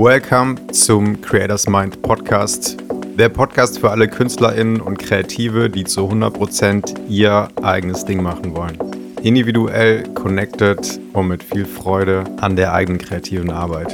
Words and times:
Welcome 0.00 0.54
zum 0.70 1.20
Creators 1.22 1.66
Mind 1.66 2.00
Podcast. 2.02 2.76
Der 3.18 3.28
Podcast 3.28 3.80
für 3.80 3.90
alle 3.90 4.06
KünstlerInnen 4.06 4.80
und 4.80 4.96
Kreative, 4.96 5.68
die 5.68 5.82
zu 5.82 6.02
100% 6.02 7.08
ihr 7.08 7.48
eigenes 7.62 8.04
Ding 8.04 8.22
machen 8.22 8.54
wollen. 8.54 8.78
Individuell, 9.24 10.04
connected 10.14 11.00
und 11.14 11.26
mit 11.26 11.42
viel 11.42 11.66
Freude 11.66 12.22
an 12.40 12.54
der 12.54 12.74
eigenen 12.74 13.00
kreativen 13.00 13.50
Arbeit. 13.50 13.92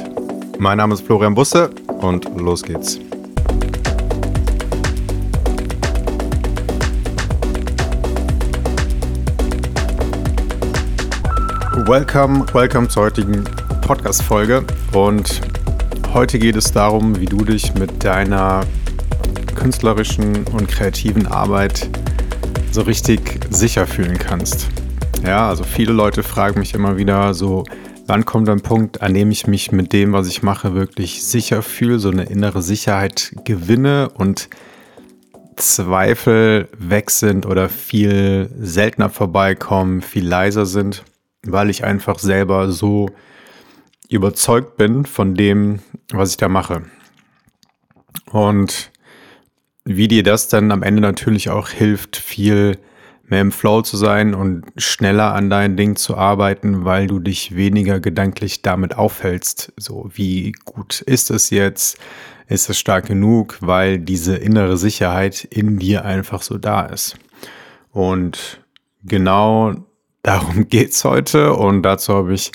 Mein 0.59 0.77
Name 0.77 0.93
ist 0.93 1.01
Florian 1.01 1.33
Busse 1.33 1.71
und 1.87 2.25
los 2.39 2.61
geht's. 2.61 2.99
Welcome, 11.87 12.45
welcome 12.53 12.87
zur 12.89 13.05
heutigen 13.05 13.43
Podcast-Folge. 13.81 14.63
Und 14.93 15.41
heute 16.15 16.39
geht 16.39 16.55
es 16.55 16.71
darum, 16.71 17.19
wie 17.19 17.25
du 17.25 17.43
dich 17.43 17.73
mit 17.73 18.05
deiner 18.05 18.61
künstlerischen 19.53 20.47
und 20.47 20.69
kreativen 20.69 21.27
Arbeit 21.27 21.89
so 22.71 22.83
richtig 22.83 23.41
sicher 23.49 23.85
fühlen 23.85 24.17
kannst. 24.17 24.69
Ja, 25.25 25.49
also 25.49 25.65
viele 25.65 25.91
Leute 25.91 26.23
fragen 26.23 26.59
mich 26.59 26.73
immer 26.73 26.95
wieder 26.95 27.33
so, 27.33 27.65
wann 28.07 28.23
kommt 28.23 28.47
ein 28.47 28.61
Punkt, 28.61 29.01
an 29.01 29.13
dem 29.13 29.29
ich 29.29 29.45
mich 29.45 29.73
mit 29.73 29.91
dem, 29.91 30.13
was 30.13 30.29
ich 30.29 30.41
mache, 30.41 30.73
wirklich 30.73 31.21
sicher 31.21 31.61
fühle, 31.61 31.99
so 31.99 32.11
eine 32.11 32.23
innere 32.23 32.61
Sicherheit 32.61 33.35
gewinne 33.43 34.09
und 34.09 34.47
Zweifel 35.57 36.69
weg 36.77 37.11
sind 37.11 37.45
oder 37.45 37.67
viel 37.67 38.49
seltener 38.57 39.09
vorbeikommen, 39.09 40.01
viel 40.01 40.25
leiser 40.25 40.65
sind 40.65 41.03
weil 41.47 41.69
ich 41.69 41.83
einfach 41.83 42.19
selber 42.19 42.71
so 42.71 43.09
überzeugt 44.09 44.77
bin 44.77 45.05
von 45.05 45.35
dem, 45.35 45.79
was 46.11 46.31
ich 46.31 46.37
da 46.37 46.47
mache. 46.47 46.83
Und 48.31 48.91
wie 49.83 50.07
dir 50.07 50.23
das 50.23 50.47
dann 50.47 50.71
am 50.71 50.83
Ende 50.83 51.01
natürlich 51.01 51.49
auch 51.49 51.69
hilft, 51.69 52.15
viel 52.15 52.77
mehr 53.27 53.41
im 53.41 53.51
Flow 53.51 53.81
zu 53.81 53.97
sein 53.97 54.35
und 54.35 54.65
schneller 54.77 55.33
an 55.33 55.49
dein 55.49 55.77
Ding 55.77 55.95
zu 55.95 56.15
arbeiten, 56.15 56.85
weil 56.85 57.07
du 57.07 57.19
dich 57.19 57.55
weniger 57.55 57.99
gedanklich 57.99 58.61
damit 58.61 58.95
aufhältst. 58.95 59.73
So, 59.77 60.09
wie 60.13 60.53
gut 60.63 61.01
ist 61.01 61.31
es 61.31 61.49
jetzt? 61.49 61.97
Ist 62.47 62.69
es 62.69 62.77
stark 62.77 63.07
genug? 63.07 63.57
Weil 63.61 63.99
diese 63.99 64.35
innere 64.35 64.77
Sicherheit 64.77 65.43
in 65.43 65.79
dir 65.79 66.05
einfach 66.05 66.43
so 66.43 66.57
da 66.57 66.81
ist. 66.85 67.17
Und 67.91 68.59
genau 69.03 69.75
Darum 70.25 70.67
geht's 70.69 71.05
heute 71.05 71.53
und 71.53 71.83
dazu 71.83 72.15
habe 72.15 72.33
ich 72.33 72.51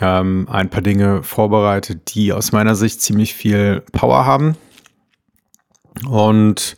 ähm, 0.00 0.46
ein 0.50 0.70
paar 0.70 0.82
Dinge 0.82 1.22
vorbereitet, 1.22 2.14
die 2.14 2.32
aus 2.32 2.52
meiner 2.52 2.74
Sicht 2.74 3.00
ziemlich 3.00 3.34
viel 3.34 3.82
Power 3.92 4.24
haben 4.24 4.56
und 6.08 6.76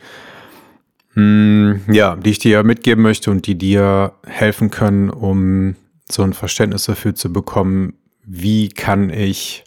mh, 1.14 1.80
hm, 1.84 1.94
ja, 1.94 2.16
die 2.16 2.30
ich 2.30 2.38
dir 2.38 2.62
mitgeben 2.64 3.02
möchte 3.02 3.30
und 3.30 3.46
die 3.46 3.56
dir 3.56 4.12
helfen 4.26 4.70
können, 4.70 5.10
um 5.10 5.76
so 6.10 6.22
ein 6.22 6.32
Verständnis 6.32 6.84
dafür 6.84 7.14
zu 7.14 7.32
bekommen, 7.32 7.94
wie 8.24 8.68
kann 8.68 9.10
ich 9.10 9.64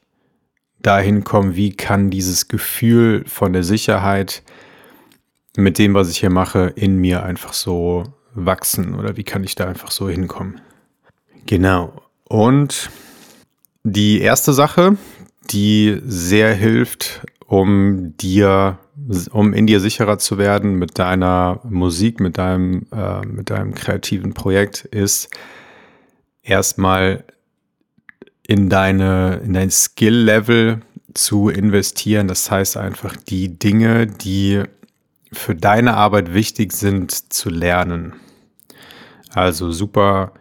dahin 0.82 1.24
kommen, 1.24 1.56
wie 1.56 1.76
kann 1.76 2.10
dieses 2.10 2.48
Gefühl 2.48 3.24
von 3.28 3.54
der 3.54 3.64
Sicherheit 3.64 4.44
mit 5.56 5.80
dem, 5.80 5.94
was 5.94 6.10
ich 6.10 6.20
hier 6.20 6.30
mache, 6.30 6.72
in 6.76 6.98
mir 6.98 7.24
einfach 7.24 7.54
so 7.54 8.04
wachsen 8.34 8.94
oder 8.94 9.18
wie 9.18 9.24
kann 9.24 9.44
ich 9.44 9.56
da 9.56 9.66
einfach 9.66 9.92
so 9.92 10.08
hinkommen? 10.08 10.62
Genau. 11.48 12.02
Und 12.26 12.92
die 13.92 14.22
erste 14.22 14.54
Sache, 14.54 14.98
die 15.50 16.02
sehr 16.06 16.54
hilft, 16.54 17.26
um 17.46 18.18
dir, 18.18 18.80
um 19.32 19.54
in 19.54 19.66
dir 19.66 19.80
sicherer 19.80 20.20
zu 20.20 20.38
werden 20.38 20.76
mit 20.76 21.00
deiner 21.00 21.62
Musik, 21.64 22.20
mit 22.20 22.38
deinem, 22.38 22.86
äh, 22.92 23.26
mit 23.26 23.50
deinem 23.50 23.74
kreativen 23.74 24.34
Projekt, 24.34 24.84
ist 24.86 25.30
erstmal 26.44 27.24
in 28.46 28.70
deine, 28.70 29.42
in 29.46 29.54
dein 29.54 29.72
Skill-Level 29.72 30.82
zu 31.14 31.50
investieren. 31.50 32.28
Das 32.28 32.52
heißt 32.52 32.76
einfach 32.76 33.16
die 33.16 33.58
Dinge, 33.58 34.08
die 34.08 34.64
für 35.32 35.56
deine 35.56 35.96
Arbeit 35.96 36.34
wichtig 36.34 36.74
sind, 36.74 37.34
zu 37.34 37.50
lernen. 37.50 38.14
Also 39.30 39.72
super 39.72 40.34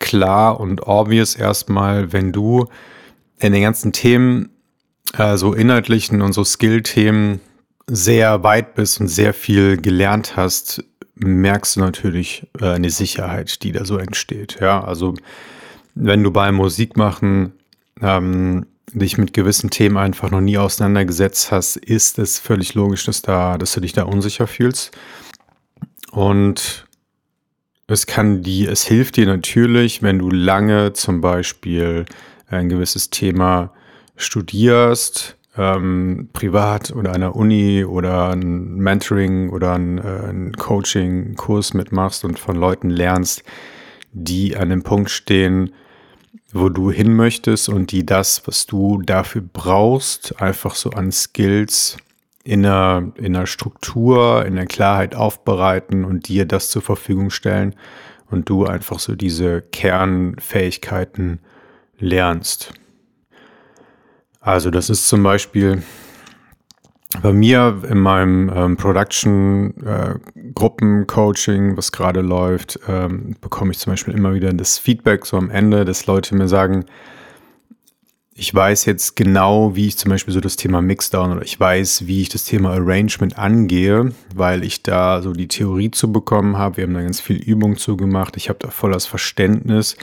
klar 0.00 0.58
und 0.58 0.86
obvious 0.86 1.36
erstmal, 1.36 2.12
wenn 2.12 2.32
du 2.32 2.66
in 3.38 3.52
den 3.52 3.62
ganzen 3.62 3.92
Themen, 3.92 4.50
äh, 5.16 5.36
so 5.36 5.54
inhaltlichen 5.54 6.22
und 6.22 6.32
so 6.32 6.42
Skill-Themen 6.42 7.40
sehr 7.86 8.42
weit 8.42 8.74
bist 8.74 9.00
und 9.00 9.08
sehr 9.08 9.34
viel 9.34 9.76
gelernt 9.76 10.36
hast, 10.36 10.84
merkst 11.14 11.76
du 11.76 11.80
natürlich 11.80 12.46
äh, 12.60 12.70
eine 12.70 12.90
Sicherheit, 12.90 13.62
die 13.62 13.72
da 13.72 13.84
so 13.84 13.98
entsteht. 13.98 14.58
Ja, 14.60 14.82
also 14.82 15.14
wenn 15.94 16.22
du 16.22 16.30
beim 16.30 16.56
Musikmachen 16.56 17.52
ähm, 18.00 18.66
dich 18.92 19.18
mit 19.18 19.32
gewissen 19.32 19.70
Themen 19.70 19.96
einfach 19.96 20.30
noch 20.30 20.40
nie 20.40 20.58
auseinandergesetzt 20.58 21.52
hast, 21.52 21.76
ist 21.76 22.18
es 22.18 22.38
völlig 22.38 22.74
logisch, 22.74 23.04
dass, 23.04 23.22
da, 23.22 23.58
dass 23.58 23.72
du 23.72 23.80
dich 23.80 23.92
da 23.92 24.04
unsicher 24.04 24.46
fühlst. 24.46 24.96
Und 26.10 26.86
es 27.90 28.06
kann 28.06 28.42
die, 28.42 28.66
es 28.66 28.84
hilft 28.84 29.16
dir 29.16 29.26
natürlich, 29.26 30.02
wenn 30.02 30.18
du 30.18 30.30
lange 30.30 30.92
zum 30.92 31.20
Beispiel 31.20 32.04
ein 32.48 32.68
gewisses 32.68 33.10
Thema 33.10 33.72
studierst, 34.16 35.36
ähm, 35.56 36.28
privat 36.32 36.92
oder 36.92 37.12
der 37.12 37.34
Uni 37.34 37.84
oder 37.84 38.30
ein 38.30 38.76
Mentoring 38.76 39.50
oder 39.50 39.74
ein, 39.74 39.98
äh, 39.98 40.28
ein 40.28 40.52
Coaching-Kurs 40.52 41.74
mitmachst 41.74 42.24
und 42.24 42.38
von 42.38 42.56
Leuten 42.56 42.90
lernst, 42.90 43.42
die 44.12 44.56
an 44.56 44.70
dem 44.70 44.82
Punkt 44.82 45.10
stehen, 45.10 45.72
wo 46.52 46.68
du 46.68 46.90
hin 46.90 47.14
möchtest 47.14 47.68
und 47.68 47.92
die 47.92 48.06
das, 48.06 48.46
was 48.46 48.66
du 48.66 49.02
dafür 49.02 49.42
brauchst, 49.52 50.40
einfach 50.40 50.74
so 50.74 50.90
an 50.90 51.10
Skills 51.12 51.96
in 52.50 52.66
einer, 52.66 53.12
in 53.14 53.36
einer 53.36 53.46
Struktur, 53.46 54.44
in 54.44 54.56
der 54.56 54.66
Klarheit 54.66 55.14
aufbereiten 55.14 56.04
und 56.04 56.26
dir 56.26 56.46
das 56.46 56.68
zur 56.68 56.82
Verfügung 56.82 57.30
stellen 57.30 57.76
und 58.28 58.48
du 58.48 58.66
einfach 58.66 58.98
so 58.98 59.14
diese 59.14 59.62
Kernfähigkeiten 59.62 61.38
lernst. 62.00 62.72
Also 64.40 64.72
das 64.72 64.90
ist 64.90 65.06
zum 65.06 65.22
Beispiel 65.22 65.84
bei 67.22 67.32
mir 67.32 67.84
in 67.88 67.98
meinem 67.98 68.50
ähm, 68.52 68.76
Production-Gruppen-Coaching, 68.76 71.74
äh, 71.74 71.76
was 71.76 71.92
gerade 71.92 72.20
läuft, 72.20 72.80
ähm, 72.88 73.36
bekomme 73.40 73.70
ich 73.70 73.78
zum 73.78 73.92
Beispiel 73.92 74.14
immer 74.14 74.34
wieder 74.34 74.52
das 74.52 74.76
Feedback 74.76 75.24
so 75.24 75.36
am 75.36 75.50
Ende, 75.50 75.84
dass 75.84 76.06
Leute 76.06 76.34
mir 76.34 76.48
sagen, 76.48 76.84
ich 78.34 78.54
weiß 78.54 78.84
jetzt 78.84 79.16
genau, 79.16 79.74
wie 79.74 79.88
ich 79.88 79.98
zum 79.98 80.10
Beispiel 80.10 80.32
so 80.32 80.40
das 80.40 80.56
Thema 80.56 80.80
Mixdown 80.80 81.32
oder 81.32 81.42
ich 81.42 81.58
weiß, 81.58 82.06
wie 82.06 82.22
ich 82.22 82.28
das 82.28 82.44
Thema 82.44 82.70
Arrangement 82.70 83.36
angehe, 83.38 84.12
weil 84.34 84.64
ich 84.64 84.82
da 84.82 85.20
so 85.20 85.32
die 85.32 85.48
Theorie 85.48 85.90
zu 85.90 86.12
bekommen 86.12 86.56
habe. 86.56 86.78
Wir 86.78 86.84
haben 86.84 86.94
da 86.94 87.02
ganz 87.02 87.20
viel 87.20 87.36
Übung 87.36 87.76
zu 87.76 87.96
gemacht. 87.96 88.36
Ich 88.36 88.48
habe 88.48 88.58
da 88.60 88.70
voll 88.70 88.92
das 88.92 89.06
Verständnis 89.06 89.96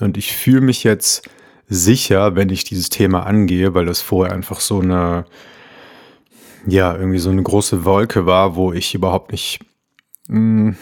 und 0.00 0.16
ich 0.16 0.32
fühle 0.32 0.62
mich 0.62 0.82
jetzt 0.82 1.28
sicher, 1.68 2.34
wenn 2.36 2.48
ich 2.48 2.64
dieses 2.64 2.88
Thema 2.88 3.26
angehe, 3.26 3.74
weil 3.74 3.86
das 3.86 4.00
vorher 4.00 4.34
einfach 4.34 4.60
so 4.60 4.80
eine, 4.80 5.26
ja, 6.66 6.96
irgendwie 6.96 7.18
so 7.18 7.30
eine 7.30 7.42
große 7.42 7.84
Wolke 7.84 8.26
war, 8.26 8.56
wo 8.56 8.72
ich 8.72 8.94
überhaupt 8.94 9.30
nicht, 9.30 9.60
mh, 10.28 10.74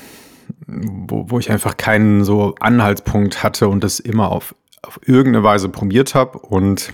hm, 0.66 1.08
wo, 1.08 1.30
wo 1.30 1.38
ich 1.38 1.50
einfach 1.50 1.76
keinen 1.76 2.24
so 2.24 2.54
Anhaltspunkt 2.60 3.42
hatte 3.42 3.68
und 3.68 3.82
das 3.82 4.00
immer 4.00 4.30
auf 4.30 4.54
auf 4.82 5.00
irgendeine 5.06 5.44
Weise 5.44 5.68
probiert 5.68 6.14
habe 6.14 6.38
und 6.38 6.92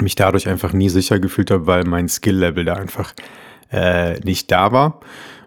mich 0.00 0.14
dadurch 0.14 0.48
einfach 0.48 0.72
nie 0.72 0.88
sicher 0.88 1.18
gefühlt 1.18 1.50
habe, 1.50 1.66
weil 1.66 1.84
mein 1.84 2.08
Skill-Level 2.08 2.64
da 2.64 2.74
einfach 2.74 3.14
äh, 3.70 4.18
nicht 4.20 4.50
da 4.50 4.72
war 4.72 5.00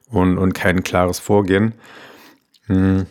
und, 0.09 0.37
und 0.37 0.53
kein 0.53 0.83
klares 0.83 1.19
Vorgehen. 1.19 1.73
Hm. 2.65 3.05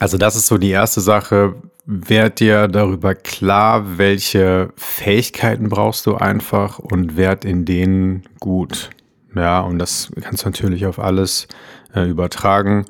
Also 0.00 0.18
das 0.18 0.34
ist 0.34 0.48
so 0.48 0.58
die 0.58 0.70
erste 0.70 1.00
Sache. 1.00 1.54
Werd 1.84 2.40
dir 2.40 2.68
darüber 2.68 3.14
klar, 3.14 3.98
welche 3.98 4.72
Fähigkeiten 4.76 5.68
brauchst 5.68 6.06
du 6.06 6.16
einfach 6.16 6.78
und 6.78 7.16
werd 7.16 7.44
in 7.44 7.64
denen 7.64 8.24
gut. 8.40 8.90
Ja, 9.34 9.60
und 9.60 9.78
das 9.78 10.10
kannst 10.20 10.44
du 10.44 10.48
natürlich 10.48 10.86
auf 10.86 10.98
alles 10.98 11.48
äh, 11.94 12.08
übertragen. 12.08 12.86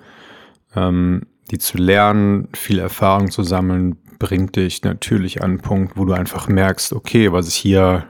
Ähm, 0.74 1.26
die 1.52 1.58
zu 1.58 1.76
lernen, 1.76 2.48
viel 2.54 2.78
Erfahrung 2.78 3.30
zu 3.30 3.42
sammeln, 3.42 3.96
bringt 4.18 4.56
dich 4.56 4.82
natürlich 4.82 5.42
an 5.42 5.50
einen 5.50 5.60
Punkt, 5.60 5.96
wo 5.96 6.04
du 6.04 6.14
einfach 6.14 6.48
merkst, 6.48 6.92
okay, 6.94 7.30
was 7.30 7.46
ich 7.48 7.54
hier 7.54 8.06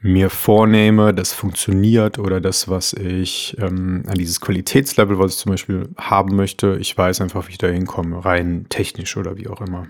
mir 0.00 0.30
vornehme, 0.30 1.14
das 1.14 1.32
funktioniert 1.32 2.18
oder 2.18 2.40
das, 2.40 2.68
was 2.68 2.92
ich 2.92 3.56
ähm, 3.58 4.02
an 4.06 4.14
dieses 4.14 4.40
Qualitätslevel, 4.40 5.18
was 5.18 5.34
ich 5.34 5.38
zum 5.38 5.52
Beispiel 5.52 5.88
haben 5.96 6.36
möchte, 6.36 6.76
ich 6.80 6.96
weiß 6.98 7.20
einfach, 7.20 7.46
wie 7.46 7.52
ich 7.52 7.58
da 7.58 7.68
hinkomme, 7.68 8.24
rein 8.24 8.66
technisch 8.68 9.16
oder 9.16 9.38
wie 9.38 9.48
auch 9.48 9.60
immer. 9.60 9.86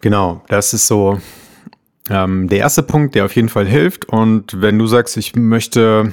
Genau, 0.00 0.42
das 0.48 0.72
ist 0.72 0.86
so 0.86 1.20
ähm, 2.08 2.48
der 2.48 2.58
erste 2.58 2.84
Punkt, 2.84 3.14
der 3.16 3.24
auf 3.24 3.34
jeden 3.36 3.48
Fall 3.48 3.66
hilft. 3.66 4.04
Und 4.06 4.60
wenn 4.60 4.78
du 4.78 4.86
sagst, 4.86 5.16
ich 5.16 5.34
möchte 5.34 6.12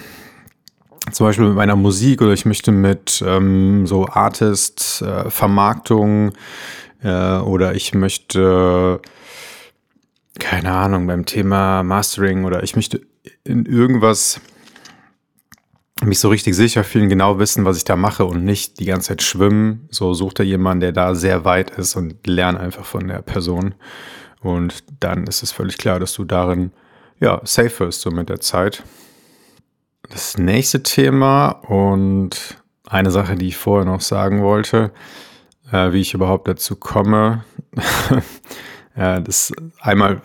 zum 1.12 1.28
Beispiel 1.28 1.46
mit 1.46 1.56
meiner 1.56 1.76
Musik 1.76 2.22
oder 2.22 2.34
ich 2.34 2.46
möchte 2.46 2.72
mit 2.72 3.24
ähm, 3.26 3.86
so 3.88 4.08
Artist, 4.08 5.02
äh, 5.02 5.30
Vermarktung 5.30 6.34
äh, 7.02 7.38
oder 7.38 7.76
ich 7.76 7.94
möchte, 7.94 9.02
keine 10.40 10.72
Ahnung, 10.72 11.08
beim 11.08 11.26
Thema 11.26 11.84
Mastering 11.84 12.46
oder 12.46 12.64
ich 12.64 12.76
möchte 12.76 13.02
in 13.44 13.66
irgendwas 13.66 14.42
mich 16.04 16.20
so 16.20 16.30
richtig 16.30 16.56
sicher 16.56 16.84
fühlen, 16.84 17.10
genau 17.10 17.40
wissen, 17.40 17.66
was 17.66 17.78
ich 17.78 17.84
da 17.84 17.96
mache 17.96 18.26
und 18.26 18.46
nicht 18.46 18.80
die 18.80 18.86
ganze 18.86 19.10
Zeit 19.10 19.22
schwimmen. 19.22 19.88
So 19.92 20.14
sucht 20.14 20.40
er 20.40 20.46
jemanden, 20.46 20.82
der 20.82 20.92
da 20.92 21.14
sehr 21.14 21.44
weit 21.46 21.72
ist 21.72 21.96
und 21.96 22.26
lern 22.26 22.58
einfach 22.58 22.86
von 22.86 23.08
der 23.08 23.22
Person. 23.22 23.76
Und 24.42 24.84
dann 25.02 25.28
ist 25.28 25.44
es 25.44 25.52
völlig 25.52 25.78
klar, 25.78 26.00
dass 26.00 26.14
du 26.14 26.24
darin 26.24 26.72
ja 27.20 27.42
safe 27.44 27.80
wirst 27.80 28.02
so 28.02 28.12
mit 28.12 28.30
der 28.30 28.40
Zeit. 28.40 28.84
Das 30.10 30.40
nächste 30.40 30.82
Thema 30.82 31.50
und 31.50 32.58
eine 32.88 33.12
Sache, 33.12 33.36
die 33.36 33.50
ich 33.50 33.58
vorher 33.58 33.86
noch 33.86 34.02
sagen 34.02 34.42
wollte, 34.42 34.92
äh, 35.72 35.92
wie 35.92 36.02
ich 36.02 36.16
überhaupt 36.16 36.48
dazu 36.48 36.76
komme, 36.76 37.44
ja, 38.96 39.20
das 39.22 39.54
einmal 39.80 40.22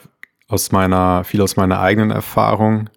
aus 0.48 0.72
meiner, 0.72 1.24
viel 1.24 1.42
aus 1.42 1.56
meiner 1.56 1.80
eigenen 1.80 2.10
Erfahrung, 2.10 2.88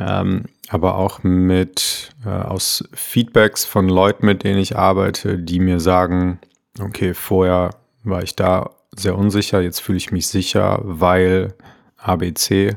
ähm, 0.00 0.46
aber 0.68 0.96
auch 0.96 1.22
mit 1.22 2.10
äh, 2.24 2.28
aus 2.30 2.82
Feedbacks 2.92 3.64
von 3.64 3.88
Leuten, 3.88 4.26
mit 4.26 4.42
denen 4.42 4.58
ich 4.58 4.76
arbeite, 4.76 5.38
die 5.38 5.60
mir 5.60 5.78
sagen, 5.78 6.40
okay, 6.80 7.14
vorher 7.14 7.70
war 8.02 8.24
ich 8.24 8.34
da 8.34 8.70
sehr 8.96 9.16
unsicher, 9.16 9.60
jetzt 9.60 9.80
fühle 9.80 9.98
ich 9.98 10.10
mich 10.10 10.26
sicher, 10.26 10.80
weil 10.82 11.54
ABC 11.96 12.76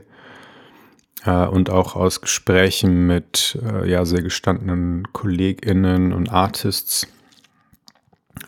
äh, 1.25 1.45
und 1.45 1.69
auch 1.69 1.95
aus 1.95 2.21
Gesprächen 2.21 3.07
mit 3.07 3.59
äh, 3.63 3.89
ja, 3.89 4.05
sehr 4.05 4.21
gestandenen 4.21 5.11
KollegInnen 5.13 6.13
und 6.13 6.31
Artists, 6.31 7.07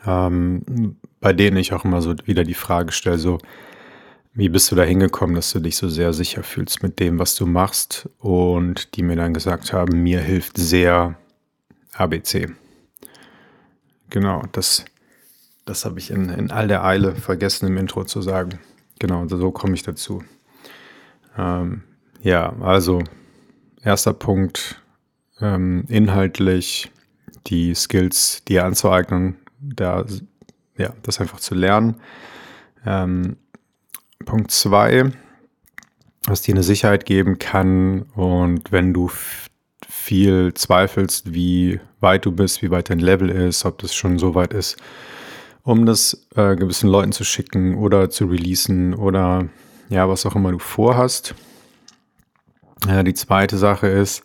ähm, 0.06 0.96
bei 1.20 1.32
denen 1.32 1.56
ich 1.56 1.72
auch 1.72 1.84
immer 1.84 2.02
so 2.02 2.14
wieder 2.24 2.44
die 2.44 2.54
Frage 2.54 2.92
stelle, 2.92 3.18
so, 3.18 3.38
wie 4.34 4.48
bist 4.48 4.70
du 4.70 4.76
da 4.76 4.82
hingekommen, 4.82 5.36
dass 5.36 5.52
du 5.52 5.60
dich 5.60 5.76
so 5.76 5.88
sehr 5.88 6.12
sicher 6.12 6.42
fühlst 6.42 6.82
mit 6.82 6.98
dem, 6.98 7.18
was 7.20 7.36
du 7.36 7.46
machst? 7.46 8.08
Und 8.18 8.96
die 8.96 9.04
mir 9.04 9.16
dann 9.16 9.32
gesagt 9.32 9.72
haben, 9.72 10.02
mir 10.02 10.20
hilft 10.20 10.56
sehr 10.56 11.16
ABC. 11.92 12.48
Genau, 14.10 14.42
das, 14.50 14.84
das 15.64 15.84
habe 15.84 16.00
ich 16.00 16.10
in, 16.10 16.30
in 16.30 16.50
all 16.50 16.66
der 16.66 16.84
Eile 16.84 17.14
vergessen 17.14 17.68
im 17.68 17.76
Intro 17.76 18.04
zu 18.04 18.22
sagen. 18.22 18.58
Genau, 18.98 19.26
so 19.28 19.52
komme 19.52 19.74
ich 19.74 19.84
dazu. 19.84 20.24
Ähm, 21.38 21.84
ja, 22.24 22.54
also 22.60 23.02
erster 23.82 24.14
Punkt, 24.14 24.82
ähm, 25.40 25.84
inhaltlich 25.88 26.90
die 27.46 27.74
Skills 27.74 28.42
dir 28.48 28.64
anzueignen, 28.64 29.36
da, 29.60 30.06
ja, 30.76 30.94
das 31.02 31.20
einfach 31.20 31.38
zu 31.38 31.54
lernen. 31.54 32.00
Ähm, 32.86 33.36
Punkt 34.24 34.50
zwei, 34.50 35.12
was 36.26 36.40
dir 36.40 36.54
eine 36.54 36.62
Sicherheit 36.62 37.04
geben 37.04 37.38
kann 37.38 38.02
und 38.14 38.72
wenn 38.72 38.94
du 38.94 39.10
viel 39.86 40.54
zweifelst, 40.54 41.34
wie 41.34 41.78
weit 42.00 42.24
du 42.24 42.32
bist, 42.32 42.62
wie 42.62 42.70
weit 42.70 42.88
dein 42.88 43.00
Level 43.00 43.28
ist, 43.28 43.66
ob 43.66 43.78
das 43.78 43.94
schon 43.94 44.18
so 44.18 44.34
weit 44.34 44.54
ist, 44.54 44.76
um 45.62 45.84
das 45.84 46.26
äh, 46.36 46.56
gewissen 46.56 46.88
Leuten 46.88 47.12
zu 47.12 47.24
schicken 47.24 47.76
oder 47.76 48.08
zu 48.08 48.24
releasen 48.24 48.94
oder 48.94 49.48
ja, 49.90 50.08
was 50.08 50.24
auch 50.24 50.36
immer 50.36 50.52
du 50.52 50.58
vorhast, 50.58 51.34
die 52.86 53.14
zweite 53.14 53.56
Sache 53.56 53.86
ist, 53.86 54.22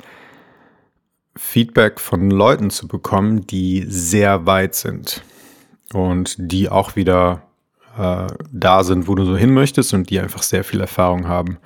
Feedback 1.36 2.00
von 2.00 2.30
Leuten 2.30 2.70
zu 2.70 2.88
bekommen, 2.88 3.48
die 3.48 3.86
sehr 3.88 4.46
weit 4.46 4.76
sind 4.76 5.24
und 5.94 6.36
die 6.38 6.70
auch 6.70 6.96
wieder 6.96 7.44
äh, 7.98 8.28
da 8.52 8.84
sind, 8.84 9.08
wo 9.08 9.16
du 9.16 9.24
so 9.24 9.38
hin 9.38 9.54
möchtest 9.54 9.94
und 9.94 10.10
die 10.10 10.20
einfach 10.20 10.44
sehr 10.44 10.64
viel 10.64 10.82
Erfahrung 10.82 11.28
haben. 11.28 11.58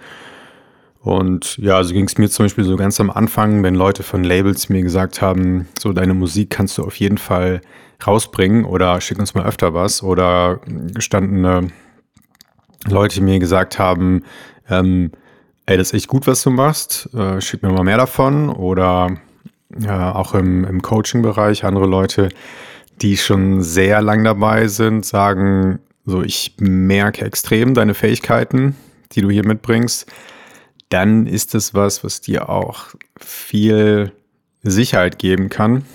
Und 1.00 1.58
ja, 1.58 1.84
so 1.84 1.94
ging 1.94 2.06
es 2.06 2.18
mir 2.18 2.30
zum 2.30 2.46
Beispiel 2.46 2.64
so 2.64 2.78
ganz 2.78 3.00
am 3.00 3.10
Anfang, 3.10 3.62
wenn 3.62 3.76
Leute 3.76 4.04
von 4.04 4.24
Labels 4.24 4.70
mir 4.70 4.84
gesagt 4.84 5.22
haben, 5.22 5.68
so 5.78 5.92
deine 5.92 6.14
Musik 6.14 6.50
kannst 6.50 6.78
du 6.78 6.84
auf 6.84 6.96
jeden 6.96 7.18
Fall 7.18 7.60
rausbringen 8.06 8.64
oder 8.64 9.02
schick 9.02 9.20
uns 9.20 9.34
mal 9.34 9.46
öfter 9.46 9.74
was 9.74 10.02
oder 10.02 10.62
gestandene 10.94 11.70
Leute 12.86 13.22
mir 13.22 13.40
gesagt 13.40 13.80
haben, 13.80 14.24
ähm, 14.70 15.12
ey, 15.65 15.77
das 15.77 15.88
ist 15.88 15.94
echt 15.94 16.07
gut, 16.07 16.27
was 16.27 16.44
du 16.44 16.50
machst, 16.50 17.10
äh, 17.13 17.39
schick 17.42 17.63
mir 17.63 17.71
mal 17.71 17.83
mehr 17.83 17.98
davon. 17.98 18.50
Oder 18.50 19.18
äh, 19.81 19.89
auch 19.89 20.33
im, 20.33 20.65
im 20.65 20.81
Coaching-Bereich 20.81 21.63
andere 21.63 21.86
Leute, 21.86 22.30
die 23.01 23.18
schon 23.18 23.62
sehr 23.62 24.01
lang 24.01 24.24
dabei 24.24 24.68
sind, 24.68 25.06
sagen, 25.06 25.80
so, 26.06 26.21
ich 26.21 26.56
merke 26.60 27.25
extrem 27.25 27.74
deine 27.74 27.94
Fähigkeiten, 27.94 28.75
die 29.13 29.21
du 29.21 29.30
hier 29.30 29.45
mitbringst. 29.45 30.12
Dann 30.89 31.25
ist 31.25 31.56
es 31.56 31.74
was, 31.74 32.04
was 32.04 32.21
dir 32.21 32.50
auch 32.50 32.88
viel 33.19 34.12
Sicherheit 34.62 35.18
geben 35.18 35.50
kann, 35.50 35.86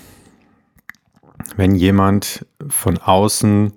wenn 1.55 1.75
jemand 1.75 2.45
von 2.67 2.97
außen 2.97 3.73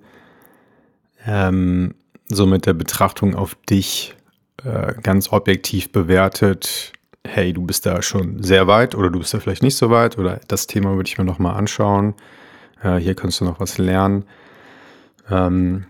ähm, 1.25 1.95
so 2.25 2.45
mit 2.45 2.65
der 2.65 2.73
Betrachtung 2.73 3.35
auf 3.35 3.55
dich 3.69 4.15
äh, 4.63 4.93
ganz 5.01 5.31
objektiv 5.31 5.91
bewertet, 5.91 6.93
hey, 7.25 7.53
du 7.53 7.63
bist 7.63 7.85
da 7.85 8.01
schon 8.01 8.43
sehr 8.43 8.67
weit 8.67 8.95
oder 8.95 9.09
du 9.09 9.19
bist 9.19 9.33
da 9.33 9.39
vielleicht 9.39 9.63
nicht 9.63 9.77
so 9.77 9.89
weit 9.89 10.17
oder 10.17 10.39
das 10.47 10.67
Thema 10.67 10.95
würde 10.95 11.07
ich 11.07 11.17
mir 11.17 11.23
nochmal 11.23 11.55
anschauen. 11.55 12.15
Äh, 12.81 12.97
hier 12.97 13.15
kannst 13.15 13.41
du 13.41 13.45
noch 13.45 13.59
was 13.59 13.77
lernen. 13.77 14.25
Ähm, 15.29 15.85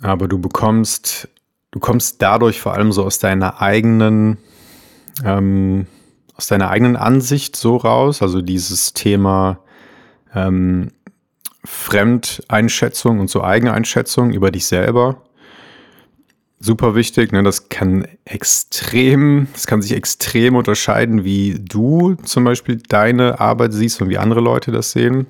aber 0.00 0.28
du 0.28 0.38
bekommst, 0.38 1.28
du 1.70 1.80
kommst 1.80 2.20
dadurch 2.20 2.60
vor 2.60 2.74
allem 2.74 2.92
so 2.92 3.04
aus 3.04 3.18
deiner 3.18 3.62
eigenen, 3.62 4.38
ähm, 5.24 5.86
aus 6.36 6.48
deiner 6.48 6.70
eigenen 6.70 6.96
Ansicht 6.96 7.56
so 7.56 7.76
raus, 7.76 8.20
also 8.20 8.42
dieses 8.42 8.92
Thema 8.92 9.60
ähm, 10.34 10.90
Fremdeinschätzung 11.64 13.20
und 13.20 13.30
so 13.30 13.42
Eigeneinschätzung 13.42 14.32
über 14.32 14.50
dich 14.50 14.66
selber 14.66 15.22
super 16.64 16.94
wichtig. 16.94 17.32
Ne? 17.32 17.42
Das 17.42 17.68
kann 17.68 18.06
extrem, 18.24 19.48
das 19.52 19.66
kann 19.66 19.82
sich 19.82 19.92
extrem 19.92 20.56
unterscheiden, 20.56 21.24
wie 21.24 21.60
du 21.60 22.14
zum 22.24 22.44
Beispiel 22.44 22.80
deine 22.88 23.40
Arbeit 23.40 23.72
siehst 23.72 24.00
und 24.00 24.08
wie 24.08 24.18
andere 24.18 24.40
Leute 24.40 24.72
das 24.72 24.92
sehen. 24.92 25.26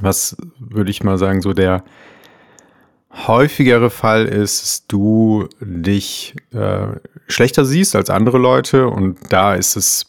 Was 0.00 0.36
würde 0.58 0.90
ich 0.90 1.02
mal 1.02 1.18
sagen, 1.18 1.40
so 1.40 1.52
der 1.52 1.82
häufigere 3.26 3.90
Fall 3.90 4.26
ist, 4.26 4.62
dass 4.62 4.86
du 4.86 5.48
dich 5.60 6.34
äh, 6.52 6.88
schlechter 7.28 7.64
siehst 7.64 7.96
als 7.96 8.10
andere 8.10 8.38
Leute 8.38 8.88
und 8.88 9.18
da 9.30 9.54
ist 9.54 9.74
es 9.76 10.06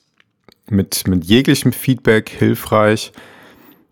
mit, 0.70 1.08
mit 1.08 1.24
jeglichem 1.24 1.72
Feedback 1.72 2.30
hilfreich 2.30 3.14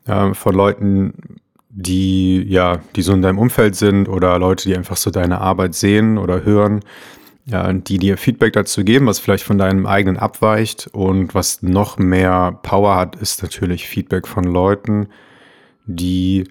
äh, 0.06 0.34
von 0.34 0.54
Leuten, 0.54 1.35
die 1.77 2.41
ja, 2.48 2.79
die 2.96 3.01
so 3.01 3.13
in 3.13 3.22
deinem 3.22 3.38
Umfeld 3.38 3.75
sind 3.75 4.08
oder 4.08 4.39
Leute, 4.39 4.70
die 4.70 4.77
einfach 4.77 4.96
so 4.96 5.12
deine 5.12 5.41
Arbeit 5.41 5.75
sehen 5.75 6.17
oder 6.17 6.46
hören, 6.46 6.79
ja, 7.46 7.72
die 7.74 8.00
dir 8.00 8.17
Feedback 8.17 8.53
dazu 8.53 8.86
geben, 8.86 9.08
was 9.08 9.20
vielleicht 9.20 9.44
von 9.44 9.58
deinem 9.58 9.86
eigenen 9.86 10.17
abweicht. 10.17 10.88
Und 10.94 11.36
was 11.36 11.62
noch 11.62 11.98
mehr 11.98 12.58
Power 12.63 12.96
hat, 12.96 13.17
ist 13.17 13.44
natürlich 13.44 13.88
Feedback 13.88 14.25
von 14.25 14.46
Leuten, 14.46 15.10
die 15.86 16.46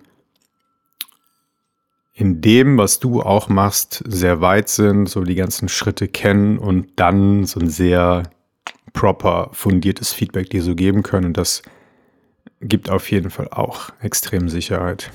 in 2.13 2.43
dem, 2.43 2.77
was 2.77 3.01
du 3.01 3.23
auch 3.23 3.49
machst, 3.49 4.05
sehr 4.07 4.43
weit 4.43 4.69
sind, 4.69 5.09
so 5.09 5.23
die 5.25 5.35
ganzen 5.35 5.69
Schritte 5.69 6.07
kennen 6.07 6.59
und 6.59 6.87
dann 6.97 7.45
so 7.45 7.59
ein 7.59 7.69
sehr 7.69 8.25
proper 8.93 9.49
fundiertes 9.53 10.13
Feedback 10.13 10.51
dir 10.51 10.63
so 10.63 10.77
geben 10.77 11.03
können 11.03 11.27
und 11.27 11.37
das 11.37 11.63
gibt 12.65 12.91
auf 12.91 13.11
jeden 13.11 13.31
Fall 13.31 13.49
auch 13.49 13.91
extrem 14.01 14.49
Sicherheit. 14.49 15.11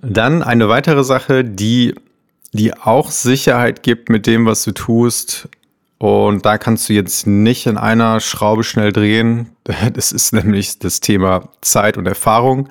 Dann 0.00 0.42
eine 0.42 0.68
weitere 0.68 1.04
Sache, 1.04 1.44
die, 1.44 1.94
die 2.52 2.74
auch 2.74 3.10
Sicherheit 3.10 3.82
gibt 3.82 4.08
mit 4.08 4.26
dem, 4.26 4.46
was 4.46 4.64
du 4.64 4.72
tust. 4.72 5.48
Und 5.98 6.46
da 6.46 6.58
kannst 6.58 6.88
du 6.88 6.92
jetzt 6.92 7.26
nicht 7.26 7.66
in 7.66 7.76
einer 7.76 8.20
Schraube 8.20 8.64
schnell 8.64 8.92
drehen. 8.92 9.50
Das 9.92 10.12
ist 10.12 10.32
nämlich 10.32 10.78
das 10.78 11.00
Thema 11.00 11.50
Zeit 11.60 11.98
und 11.98 12.06
Erfahrung. 12.06 12.68